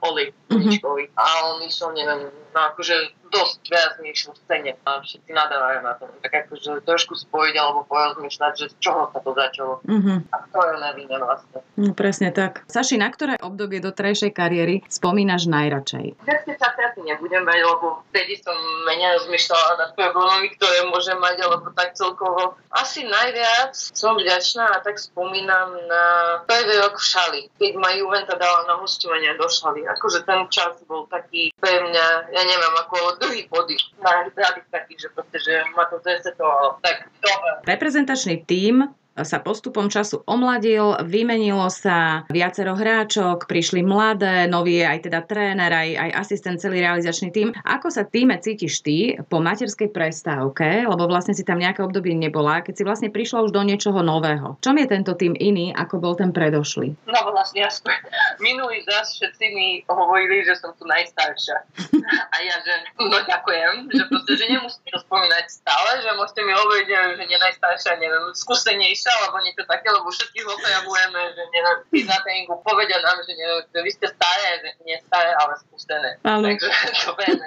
olej 0.03 0.35
mm-hmm. 0.51 1.15
A 1.15 1.23
on 1.47 1.63
išiel, 1.63 1.95
neviem, 1.95 2.27
no 2.51 2.59
akože 2.73 3.15
dosť 3.27 3.59
viac 3.67 3.93
než 3.99 4.31
v 4.31 4.39
cene 4.47 4.71
a 4.87 5.03
všetci 5.03 5.31
nadávajú 5.31 5.79
na 5.83 5.93
tom. 5.99 6.09
Tak 6.23 6.47
akože 6.47 6.83
trošku 6.87 7.13
spojiť 7.19 7.55
alebo 7.59 7.83
porozmýšľať, 7.91 8.53
že 8.55 8.65
z 8.71 8.75
čoho 8.79 9.11
sa 9.11 9.19
to 9.19 9.31
začalo. 9.35 9.83
Uh-huh. 9.83 10.23
A 10.31 10.37
to 10.47 10.59
je 10.63 10.75
na 10.79 10.91
vine 10.95 11.15
vlastne. 11.19 11.59
No, 11.75 11.91
presne 11.91 12.31
tak. 12.31 12.63
Saši, 12.71 12.95
na 12.95 13.11
ktoré 13.11 13.35
obdobie 13.43 13.83
doterajšej 13.83 14.31
kariéry 14.31 14.75
spomínaš 14.87 15.51
najradšej? 15.51 16.23
Všetky 16.23 16.53
sa 16.55 16.71
asi 16.97 17.05
nebudem 17.05 17.45
bať, 17.45 17.61
lebo 17.61 18.01
vtedy 18.09 18.41
som 18.41 18.57
menej 18.89 19.21
rozmýšľala 19.21 19.71
nad 19.77 19.91
problémami, 19.93 20.49
ktoré 20.57 20.89
môžem 20.89 21.19
mať, 21.21 21.45
alebo 21.45 21.69
tak 21.77 21.93
celkovo. 21.93 22.57
Asi 22.73 22.96
najviac 23.05 23.73
som 23.75 24.17
vďačná 24.17 24.65
a 24.65 24.81
tak 24.81 24.97
spomínam 24.97 25.77
na 25.85 26.03
prvý 26.49 26.81
rok 26.81 26.97
v 26.97 27.05
Šali, 27.05 27.41
keď 27.59 27.71
ma 27.77 27.93
Juventa 27.93 28.33
dala 28.39 28.65
na 28.65 28.81
hostovanie 28.81 29.29
do 29.37 29.45
Šali. 29.45 29.85
Akože 29.85 30.25
ten 30.25 30.47
čas 30.49 30.81
bol 30.89 31.05
taký 31.11 31.53
pre 31.61 31.77
mňa, 31.83 32.07
ja 32.33 32.41
neviem, 32.41 32.73
ako 32.81 33.21
druhý 33.21 33.45
body. 33.51 33.77
Na 34.01 34.25
taký, 34.71 34.93
že 34.97 35.11
proste, 35.13 35.37
že 35.43 35.53
ma 35.75 35.85
to 35.91 36.01
zresetovalo. 36.01 36.79
Tak 36.81 37.11
dobre. 37.21 37.51
Reprezentačný 37.67 38.45
tím 38.47 38.89
sa 39.23 39.41
postupom 39.41 39.89
času 39.89 40.21
omladil, 40.29 40.99
vymenilo 41.05 41.65
sa 41.73 42.27
viacero 42.29 42.77
hráčok, 42.77 43.49
prišli 43.49 43.81
mladé, 43.81 44.45
nový 44.45 44.83
je 44.83 44.85
aj 44.85 44.99
teda 45.09 45.19
tréner, 45.25 45.71
aj, 45.73 45.89
aj 45.97 46.09
asistent, 46.21 46.61
celý 46.61 46.83
realizačný 46.83 47.33
tým. 47.33 47.49
Ako 47.65 47.89
sa 47.89 48.05
týme 48.05 48.37
cítiš 48.37 48.85
ty 48.85 49.17
po 49.25 49.41
materskej 49.41 49.89
prestávke, 49.89 50.85
lebo 50.85 51.09
vlastne 51.09 51.33
si 51.33 51.41
tam 51.41 51.57
nejaké 51.57 51.81
obdobie 51.81 52.13
nebola, 52.13 52.61
keď 52.61 52.73
si 52.77 52.83
vlastne 52.85 53.09
prišla 53.09 53.49
už 53.49 53.51
do 53.55 53.61
niečoho 53.65 53.99
nového. 54.05 54.59
Čom 54.61 54.77
je 54.77 54.85
tento 54.85 55.17
tým 55.17 55.33
iný, 55.33 55.73
ako 55.73 55.97
bol 55.97 56.13
ten 56.13 56.29
predošlý? 56.29 56.93
No 57.09 57.19
vlastne 57.33 57.65
jasne. 57.65 57.93
Minulý 58.45 58.85
raz 58.85 59.13
všetci 59.17 59.45
mi 59.53 59.67
hovorili, 59.89 60.45
že 60.45 60.59
som 60.61 60.73
tu 60.77 60.85
najstaršia. 60.85 61.57
A 62.33 62.35
ja, 62.45 62.55
že 62.61 62.73
no 63.01 63.17
ďakujem, 63.17 63.89
že 63.89 64.03
proste, 64.09 64.33
že 64.37 64.45
nemusíte 64.51 64.89
to 64.93 64.99
spomínať 65.01 65.45
stále, 65.49 65.89
že 66.05 66.09
môžete 66.13 66.41
mi 66.45 66.53
hovoriť, 66.53 66.87
že 67.17 67.23
nie 67.25 67.39
najstaršia, 67.39 67.99
neviem, 67.99 68.31
skúsenejšia 68.35 69.06
píša, 69.07 69.23
alebo 69.23 69.37
niečo 69.39 69.63
také, 69.63 69.87
lebo 69.87 70.07
všetkých 70.11 70.47
objavujeme, 70.51 71.21
že 71.31 71.43
neviem, 71.55 71.77
na 72.03 72.17
tréningu 72.19 72.59
povedia 72.59 72.99
nám, 72.99 73.23
že, 73.23 73.33
neviem, 73.39 73.63
že 73.71 73.79
vy 73.79 73.91
ste 73.95 74.07
staré, 74.11 74.47
že 74.59 74.69
nie 74.83 74.97
staré, 75.07 75.31
ale 75.39 75.55
skúsené. 75.63 76.19
Takže 76.19 76.67
to 77.07 77.11
vieme 77.15 77.45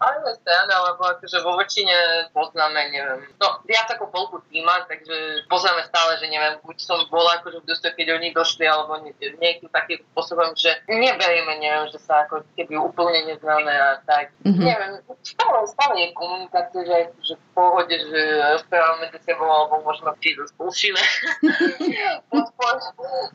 ale 0.00 0.34
strana, 0.38 0.74
lebo 0.92 1.02
akože 1.16 1.38
vo 1.40 1.56
väčšine 1.56 1.96
poznáme, 2.36 2.80
neviem, 2.92 3.20
no 3.40 3.48
viac 3.64 3.88
ako 3.90 4.12
polku 4.12 4.36
týma, 4.52 4.84
takže 4.88 5.46
poznáme 5.48 5.84
stále, 5.88 6.18
že 6.20 6.26
neviem, 6.28 6.58
buď 6.62 6.76
som 6.82 7.00
bola 7.08 7.40
akože 7.40 7.62
v 7.62 7.68
dosť, 7.68 7.94
keď 7.96 8.18
oni 8.18 8.28
došli, 8.34 8.64
alebo 8.68 9.00
nejakým 9.18 9.70
takým 9.72 10.00
spôsobom, 10.12 10.52
že 10.56 10.72
neberieme, 10.90 11.58
neviem, 11.58 11.86
že 11.90 11.98
sa 12.02 12.26
ako 12.28 12.44
keby 12.58 12.76
úplne 12.76 13.32
neznáme 13.32 13.72
a 13.72 14.00
tak. 14.04 14.32
Mm-hmm. 14.44 14.64
Neviem, 14.64 14.92
stále, 15.22 15.58
stále 15.70 15.94
je 16.02 16.08
komunikácia, 16.12 16.80
že, 16.84 16.98
že 17.22 17.34
v 17.34 17.46
pohode, 17.56 17.94
že 17.94 18.20
rozprávame 18.58 19.08
medzi 19.08 19.18
sebou, 19.24 19.48
alebo 19.48 19.84
môžeme 19.84 20.12
prísť 20.20 20.52
spolčíme 20.52 21.02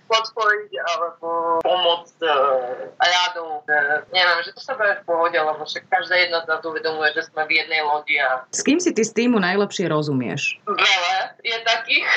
podporiť, 0.08 0.71
alebo 0.93 1.28
pomôcť 1.65 2.17
uh, 2.26 2.91
radou. 3.00 3.63
Uh, 3.65 4.06
neviem, 4.13 4.39
že 4.45 4.54
to 4.56 4.62
sa 4.62 4.78
bude 4.78 4.93
v 5.02 5.06
pohode, 5.08 5.38
lebo 5.38 5.62
však 5.63 5.88
každá 5.89 6.15
jedna 6.19 6.43
zrazu 6.51 6.75
uvedomuje, 6.75 7.15
že 7.15 7.31
sme 7.31 7.47
v 7.47 7.63
jednej 7.63 7.79
lodi. 7.87 8.19
A... 8.19 8.43
S 8.51 8.59
kým 8.67 8.83
si 8.83 8.91
ty 8.91 9.07
z 9.07 9.15
týmu 9.15 9.39
najlepšie 9.39 9.87
rozumieš? 9.87 10.59
Veľa 10.67 11.39
je 11.39 11.57
takých. 11.63 12.07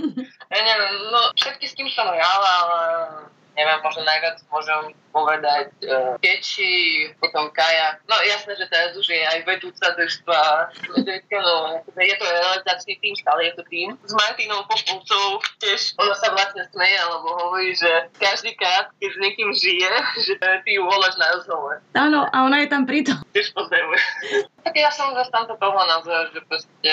ja 0.56 0.60
neviem, 0.64 0.94
no 1.12 1.20
všetky 1.36 1.68
s 1.68 1.76
kým 1.76 1.88
som 1.92 2.08
hrala, 2.08 2.50
ale 2.64 2.80
neviem, 3.54 3.78
možno 3.82 4.02
najviac 4.02 4.38
môžem 4.50 4.94
povedať 5.14 5.70
uh, 5.86 6.18
Keči, 6.18 7.14
potom 7.22 7.50
Kaja. 7.54 8.02
No 8.10 8.18
jasné, 8.26 8.58
že 8.58 8.66
teraz 8.66 8.98
už 8.98 9.06
je 9.06 9.22
aj 9.22 9.46
vedúca 9.46 9.94
družstva. 9.94 10.40
No, 10.94 12.02
je 12.02 12.14
to 12.18 12.24
realizačný 12.26 12.94
tým, 12.98 13.14
stále 13.14 13.40
je 13.46 13.52
to 13.54 13.64
tým. 13.70 13.94
S 14.02 14.14
Martinou 14.14 14.66
Populcov 14.66 15.42
tiež 15.62 15.94
ona 16.02 16.14
sa 16.18 16.34
vlastne 16.34 16.66
smeje, 16.74 16.98
alebo 16.98 17.30
hovorí, 17.46 17.78
že 17.78 18.10
každý 18.18 18.58
krát, 18.58 18.90
keď 18.98 19.10
s 19.14 19.18
niekým 19.22 19.50
žije, 19.54 19.90
že 20.26 20.34
ty 20.38 20.70
ju 20.74 20.82
voláš 20.82 21.14
na 21.14 21.30
rozhovor. 21.38 21.78
Áno, 21.94 22.26
a 22.26 22.36
ona 22.42 22.66
je 22.66 22.68
tam 22.70 22.82
pritom. 22.82 23.18
Tiež 23.30 23.54
pozdravuje. 23.54 24.02
Tak 24.64 24.74
ja 24.80 24.88
som 24.88 25.12
zastanca 25.12 25.52
toho 25.60 25.76
názoru, 25.76 26.32
že 26.32 26.40
proste 26.48 26.92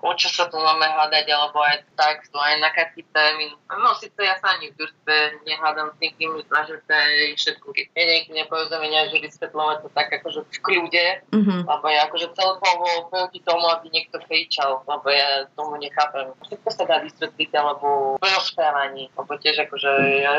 o 0.00 0.12
čo 0.16 0.32
sa 0.32 0.48
tu 0.48 0.56
máme 0.56 0.88
hľadať, 0.88 1.26
alebo 1.28 1.60
aj 1.60 1.84
tak, 1.92 2.24
to 2.32 2.40
aj 2.40 2.56
na 2.64 2.72
termín. 3.12 3.52
No 3.68 3.92
síce 4.00 4.16
ja 4.24 4.40
sa 4.40 4.56
ani 4.56 4.72
v 4.72 4.80
družstve 4.80 5.44
nehádam 5.44 5.92
s 5.92 5.98
nikým, 6.00 6.40
snažím 6.48 6.80
sa 6.88 6.96
všetko. 7.36 7.66
Keď 7.76 7.86
je 7.92 8.04
nejaké 8.08 8.30
neporozumenia, 8.32 9.12
že 9.12 9.20
vysvetľovať 9.20 9.76
to 9.84 9.88
tak 9.92 10.08
akože 10.10 10.40
v 10.48 10.58
kľude, 10.64 11.06
mm-hmm. 11.28 11.60
lebo 11.68 11.86
ja 11.92 12.00
akože 12.08 12.28
celkovo 12.32 12.88
proti 13.12 13.38
tomu, 13.44 13.68
aby 13.68 13.86
niekto 13.92 14.16
kričal, 14.24 14.80
lebo 14.88 15.06
ja 15.12 15.44
tomu 15.54 15.76
nechápem. 15.76 16.32
Všetko 16.48 16.68
sa 16.72 16.84
dá 16.88 16.96
vysvetliť, 17.04 17.50
alebo 17.52 18.16
v 18.16 18.24
rozprávaní, 18.24 19.12
lebo 19.12 19.32
tiež 19.36 19.68
akože 19.68 19.90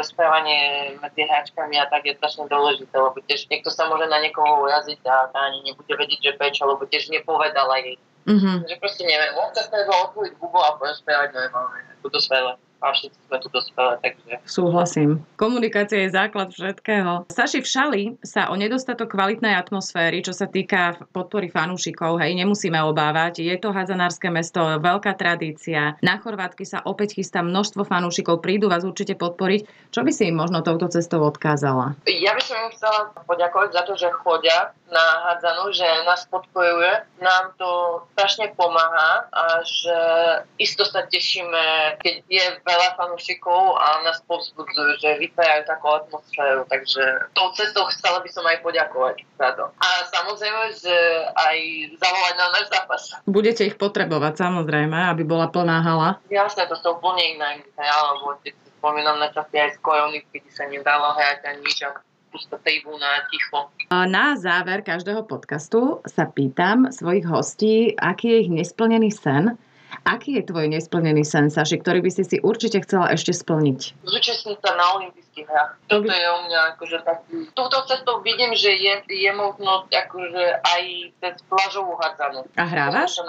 rozprávanie 0.01 0.59
medzi 0.97 1.21
hráčkami 1.29 1.77
a 1.77 1.85
tak 1.87 2.09
je 2.09 2.17
strašne 2.17 2.49
dôležité, 2.49 2.95
lebo 2.97 3.17
tiež 3.29 3.45
niekto 3.53 3.69
sa 3.69 3.85
môže 3.85 4.09
na 4.09 4.17
niekoho 4.17 4.65
uraziť 4.65 5.01
a 5.05 5.29
ani 5.29 5.71
nebude 5.71 5.93
vedieť, 5.93 6.19
že 6.21 6.37
prečo, 6.39 6.63
lebo 6.75 6.83
tiež 6.87 7.11
nepovedala 7.11 7.79
jej. 7.83 7.95
Mm-hmm. 8.21 8.69
Že 8.69 8.75
proste 8.77 9.03
neviem, 9.03 9.33
občas 9.41 9.67
treba 9.73 9.91
otvoriť 10.09 10.33
hubo 10.37 10.61
a 10.61 10.77
porozprávať 10.77 11.33
normálne, 11.33 11.81
ako 11.97 12.07
to 12.13 12.19
a 12.81 12.91
všetci 12.91 13.19
sme 13.29 13.37
tu 13.37 13.47
dospelé, 13.53 13.93
takže... 14.01 14.33
Súhlasím. 14.49 15.09
Komunikácia 15.37 16.01
je 16.03 16.09
základ 16.11 16.49
všetkého. 16.49 17.29
Saši, 17.29 17.61
v 17.61 17.67
Šali 17.69 18.03
sa 18.25 18.49
o 18.49 18.57
nedostatok 18.57 19.13
kvalitnej 19.13 19.53
atmosféry, 19.53 20.25
čo 20.25 20.33
sa 20.33 20.49
týka 20.49 20.97
podpory 21.13 21.53
fanúšikov, 21.53 22.17
hej, 22.17 22.33
nemusíme 22.33 22.77
obávať. 22.81 23.45
Je 23.45 23.55
to 23.61 23.69
hadzanárske 23.69 24.33
mesto, 24.33 24.59
veľká 24.81 25.13
tradícia. 25.13 25.95
Na 26.01 26.17
Chorvátky 26.17 26.65
sa 26.65 26.81
opäť 26.83 27.21
chystá 27.21 27.45
množstvo 27.45 27.85
fanúšikov, 27.85 28.41
prídu 28.41 28.67
vás 28.67 28.81
určite 28.81 29.13
podporiť. 29.13 29.93
Čo 29.93 30.01
by 30.01 30.11
si 30.11 30.33
im 30.33 30.41
možno 30.41 30.65
touto 30.65 30.89
cestou 30.89 31.21
odkázala? 31.21 31.93
Ja 32.09 32.33
by 32.33 32.41
som 32.41 32.57
im 32.65 32.73
chcela 32.73 33.13
poďakovať 33.29 33.69
za 33.77 33.81
to, 33.85 33.93
že 33.93 34.09
chodia 34.25 34.73
na 34.91 35.05
hádzanú, 35.29 35.71
že 35.71 35.87
nás 36.03 36.27
podporuje. 36.27 37.07
Nám 37.23 37.55
to 37.55 38.03
strašne 38.17 38.51
pomáha 38.59 39.23
a 39.31 39.63
že 39.63 39.97
isto 40.59 40.83
sa 40.83 41.07
tešíme, 41.07 41.95
keď 42.03 42.15
je 42.27 42.45
veľa 42.71 42.95
fanúšikov 42.95 43.75
a 43.75 43.99
nás 44.07 44.23
povzbudzujú, 44.23 45.03
že 45.03 45.19
vytvárajú 45.19 45.63
takú 45.67 45.87
atmosféru. 45.91 46.63
Takže 46.71 47.03
tou 47.35 47.51
cestou 47.59 47.83
chcela 47.91 48.23
by 48.23 48.29
som 48.31 48.47
aj 48.47 48.63
poďakovať 48.63 49.15
za 49.35 49.49
to. 49.59 49.65
A 49.83 49.87
samozrejme, 50.07 50.61
že 50.79 50.95
aj 51.35 51.57
zavolať 51.99 52.35
na 52.39 52.47
náš 52.55 52.65
zápas. 52.71 53.01
Budete 53.27 53.67
ich 53.67 53.75
potrebovať 53.75 54.39
samozrejme, 54.39 55.11
aby 55.11 55.27
bola 55.27 55.51
plná 55.51 55.83
hala. 55.83 56.09
Jasne, 56.31 56.65
to 56.71 56.79
sú 56.79 56.95
úplne 56.95 57.35
iné 57.35 57.49
lebo 57.81 58.37
spomínam 58.79 59.17
na 59.19 59.29
časy 59.29 59.61
aj 59.61 59.77
z 59.77 59.79
korony, 59.81 60.25
kedy 60.33 60.49
sa 60.49 60.65
nedalo 60.65 61.13
hrať 61.17 61.45
ani 61.45 61.61
nič 61.65 61.85
pusta 62.31 62.55
tribúna 62.63 63.27
ticho. 63.27 63.67
Na 63.91 64.39
záver 64.39 64.87
každého 64.87 65.27
podcastu 65.27 65.99
sa 66.07 66.31
pýtam 66.31 66.87
svojich 66.87 67.27
hostí, 67.27 67.91
aký 67.99 68.31
je 68.31 68.37
ich 68.47 68.49
nesplnený 68.49 69.11
sen. 69.11 69.59
Aký 70.01 70.33
je 70.33 70.43
tvoj 70.49 70.65
nesplnený 70.65 71.21
sen, 71.21 71.53
Saši, 71.53 71.77
ktorý 71.77 72.01
by 72.01 72.09
si 72.09 72.23
si 72.25 72.37
určite 72.41 72.81
chcela 72.81 73.13
ešte 73.13 73.37
splniť? 73.37 74.01
Zúčastniť 74.01 74.57
sa 74.57 74.73
na 74.73 74.85
olympijských 74.97 75.45
hrách. 75.45 75.71
Toto 75.85 76.09
je 76.09 76.27
u 76.27 76.39
mňa 76.49 76.59
akože 76.73 76.97
taký... 77.05 77.35
Túto 77.53 77.77
cestou 77.85 78.17
vidím, 78.25 78.57
že 78.57 78.73
je, 78.73 78.93
je 79.05 79.31
možnosť 79.31 79.93
akože 79.93 80.45
aj 80.65 80.83
cez 81.21 81.35
plažovú 81.45 81.93
hádzanú. 82.01 82.49
A 82.57 82.65
hrávaš? 82.65 83.21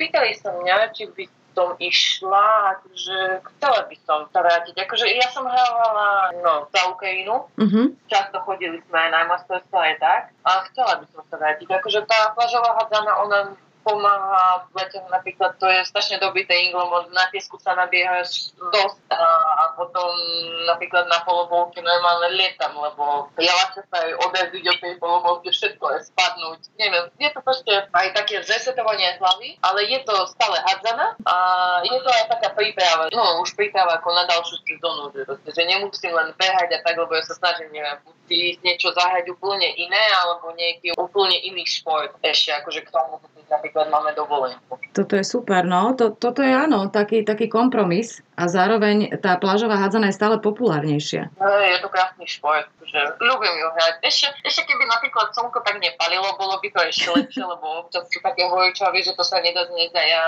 Pýtali 0.00 0.32
sa 0.40 0.56
mňa, 0.56 0.96
či 0.96 1.04
by 1.12 1.24
som 1.54 1.76
išla, 1.78 2.48
akože 2.80 3.18
chcela 3.46 3.80
by 3.86 3.96
som 4.02 4.26
sa 4.34 4.38
vrátiť. 4.42 4.74
Akože 4.74 5.06
ja 5.06 5.28
som 5.30 5.46
hrávala 5.46 6.34
no, 6.42 6.66
za 6.66 6.82
Ukrajinu, 6.90 7.46
uh-huh. 7.46 7.94
často 8.10 8.42
chodili 8.42 8.82
sme 8.90 8.98
aj 8.98 9.10
na 9.14 9.20
masterstvo 9.30 9.78
aj 9.78 9.94
tak, 10.02 10.22
a 10.42 10.50
chcela 10.72 10.98
by 10.98 11.06
som 11.14 11.22
sa 11.30 11.36
vrátiť. 11.38 11.68
Akože 11.70 12.02
tá 12.10 12.34
plažová 12.34 12.74
hádzana, 12.82 13.12
ona 13.22 13.38
pomáha 13.84 14.64
v 14.72 14.80
lete 14.80 14.98
napríklad, 15.12 15.60
to 15.60 15.68
je 15.68 15.84
strašne 15.84 16.16
dobrý 16.18 16.48
tréning, 16.48 16.72
lebo 16.72 17.04
na 17.12 17.28
piesku 17.28 17.60
sa 17.60 17.76
nabiehaš 17.76 18.56
dosť 18.56 18.98
a, 19.12 19.26
a 19.60 19.64
potom 19.76 20.08
napríklad 20.64 21.04
na 21.12 21.20
polobolke 21.22 21.84
normálne 21.84 22.32
lietam, 22.34 22.72
lebo 22.80 23.28
vlastne 23.36 23.84
sa 23.92 23.96
aj 24.00 24.12
odraziť 24.24 24.64
od 24.64 24.78
tej 24.80 24.94
polobolky, 24.96 25.52
všetko 25.52 25.84
je 25.94 25.98
spadnúť. 26.08 26.60
Neviem, 26.80 27.04
je 27.20 27.28
to 27.30 27.40
proste 27.44 27.74
aj 27.92 28.06
také 28.16 28.40
zresetovanie 28.40 29.20
hlavy, 29.20 29.60
ale 29.60 29.84
je 29.84 30.00
to 30.08 30.14
stále 30.32 30.56
hádzana 30.64 31.20
a 31.28 31.36
je 31.84 31.98
to 32.00 32.10
aj 32.10 32.24
taká 32.32 32.48
príprava, 32.56 33.12
no 33.12 33.44
už 33.44 33.52
príprava 33.52 34.00
ako 34.00 34.08
na 34.16 34.24
ďalšiu 34.26 34.56
sezónu, 34.64 35.12
že, 35.12 35.22
že 35.52 35.62
nemusím 35.68 36.16
len 36.16 36.32
behať 36.40 36.68
a 36.72 36.78
tak, 36.80 36.96
lebo 36.96 37.12
ja 37.12 37.22
sa 37.28 37.36
snažím, 37.36 37.68
neviem, 37.76 38.00
ísť 38.24 38.60
niečo 38.64 38.88
zahrať 38.96 39.28
úplne 39.28 39.68
iné 39.76 40.04
alebo 40.24 40.48
nejaký 40.56 40.96
úplne 40.96 41.36
iný 41.44 41.68
šport 41.68 42.16
ešte 42.24 42.56
akože 42.56 42.80
k 42.88 42.88
tomu 42.88 43.20
napríklad 43.52 43.73
máme 43.74 44.14
dovolenku. 44.14 44.78
Toto 44.94 45.18
je 45.18 45.26
super, 45.26 45.66
no. 45.66 45.90
To, 45.98 46.14
toto 46.14 46.38
je 46.38 46.54
áno, 46.54 46.86
taký, 46.86 47.26
taký 47.26 47.50
kompromis 47.50 48.22
a 48.38 48.46
zároveň 48.46 49.18
tá 49.18 49.34
plážová 49.42 49.74
hádzana 49.74 50.14
je 50.14 50.18
stále 50.18 50.38
populárnejšia. 50.38 51.34
No, 51.34 51.50
je 51.50 51.78
to 51.82 51.90
krásny 51.90 52.30
šport, 52.30 52.70
že 52.86 53.00
ľúbim 53.18 53.54
ju 53.58 53.68
hrať. 53.74 53.94
Ešte, 54.06 54.26
ešte 54.46 54.62
keby 54.70 54.86
napríklad 54.86 55.34
slnko 55.34 55.58
tak 55.66 55.82
nepalilo, 55.82 56.38
bolo 56.38 56.62
by 56.62 56.68
to 56.70 56.80
ešte 56.86 57.08
lepšie, 57.10 57.42
lebo 57.52 57.82
občas 57.82 58.06
sú 58.06 58.22
také 58.22 58.46
horúčavy, 58.46 59.02
že 59.02 59.18
to 59.18 59.26
sa 59.26 59.42
nedá 59.42 59.66
znieť 59.66 59.92
a 59.98 60.02
ja 60.06 60.22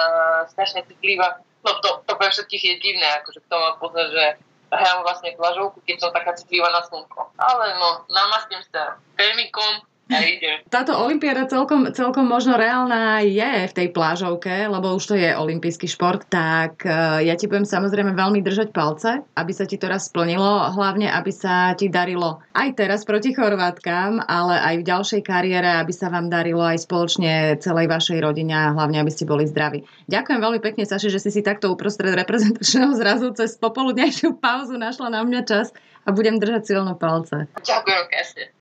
strašne 0.51 0.83
citlivá 0.91 1.39
no 1.67 1.73
to, 1.83 1.91
to 2.07 2.13
pre 2.15 2.31
všetkých 2.31 2.63
je 2.63 2.75
divné, 2.79 3.07
akože 3.21 3.43
kto 3.43 3.55
má 3.59 3.71
pozrieť, 3.83 4.09
že 4.15 4.25
hrám 4.71 5.03
vlastne 5.03 5.35
plažovku, 5.35 5.83
keď 5.83 5.97
som 5.99 6.11
taká 6.15 6.39
citlivá 6.39 6.71
na 6.71 6.83
slnko. 6.87 7.35
Ale 7.35 7.75
no, 7.79 8.07
namastím 8.07 8.63
sa 8.71 8.99
termikom, 9.19 9.83
táto 10.71 10.95
olimpiáda 10.95 11.51
celkom, 11.51 11.91
celkom 11.91 12.31
možno 12.31 12.55
reálna 12.55 13.27
je 13.27 13.67
v 13.67 13.73
tej 13.75 13.89
plážovke, 13.91 14.71
lebo 14.71 14.95
už 14.95 15.05
to 15.11 15.15
je 15.19 15.35
olimpijský 15.35 15.91
šport, 15.91 16.23
tak 16.31 16.87
e, 16.87 17.27
ja 17.27 17.35
ti 17.35 17.51
budem 17.51 17.67
samozrejme 17.67 18.15
veľmi 18.15 18.39
držať 18.39 18.71
palce, 18.71 19.27
aby 19.35 19.53
sa 19.53 19.67
ti 19.67 19.75
to 19.83 19.91
raz 19.91 20.07
splnilo, 20.07 20.71
hlavne 20.79 21.11
aby 21.11 21.33
sa 21.35 21.75
ti 21.75 21.91
darilo 21.91 22.39
aj 22.55 22.79
teraz 22.79 23.03
proti 23.03 23.35
Chorvátkam, 23.35 24.23
ale 24.23 24.63
aj 24.63 24.75
v 24.79 24.87
ďalšej 24.87 25.23
kariére, 25.27 25.83
aby 25.83 25.91
sa 25.91 26.07
vám 26.07 26.31
darilo 26.31 26.63
aj 26.63 26.87
spoločne 26.87 27.59
celej 27.59 27.91
vašej 27.91 28.23
rodine 28.23 28.55
a 28.55 28.75
hlavne, 28.79 29.03
aby 29.03 29.11
ste 29.11 29.27
boli 29.27 29.43
zdraví. 29.43 29.83
Ďakujem 30.07 30.39
veľmi 30.39 30.61
pekne, 30.63 30.87
Saši, 30.87 31.11
že 31.11 31.19
si 31.19 31.35
si 31.35 31.43
takto 31.43 31.67
uprostred 31.75 32.15
reprezentačného 32.15 32.95
zrazu 32.95 33.35
cez 33.35 33.59
popoludnejšiu 33.59 34.39
pauzu 34.39 34.79
našla 34.79 35.11
na 35.11 35.27
mňa 35.27 35.43
čas 35.43 35.75
a 36.07 36.15
budem 36.15 36.39
držať 36.39 36.63
silno 36.63 36.95
palce. 36.95 37.51
Ďakujem, 37.59 38.03
krásne. 38.07 38.55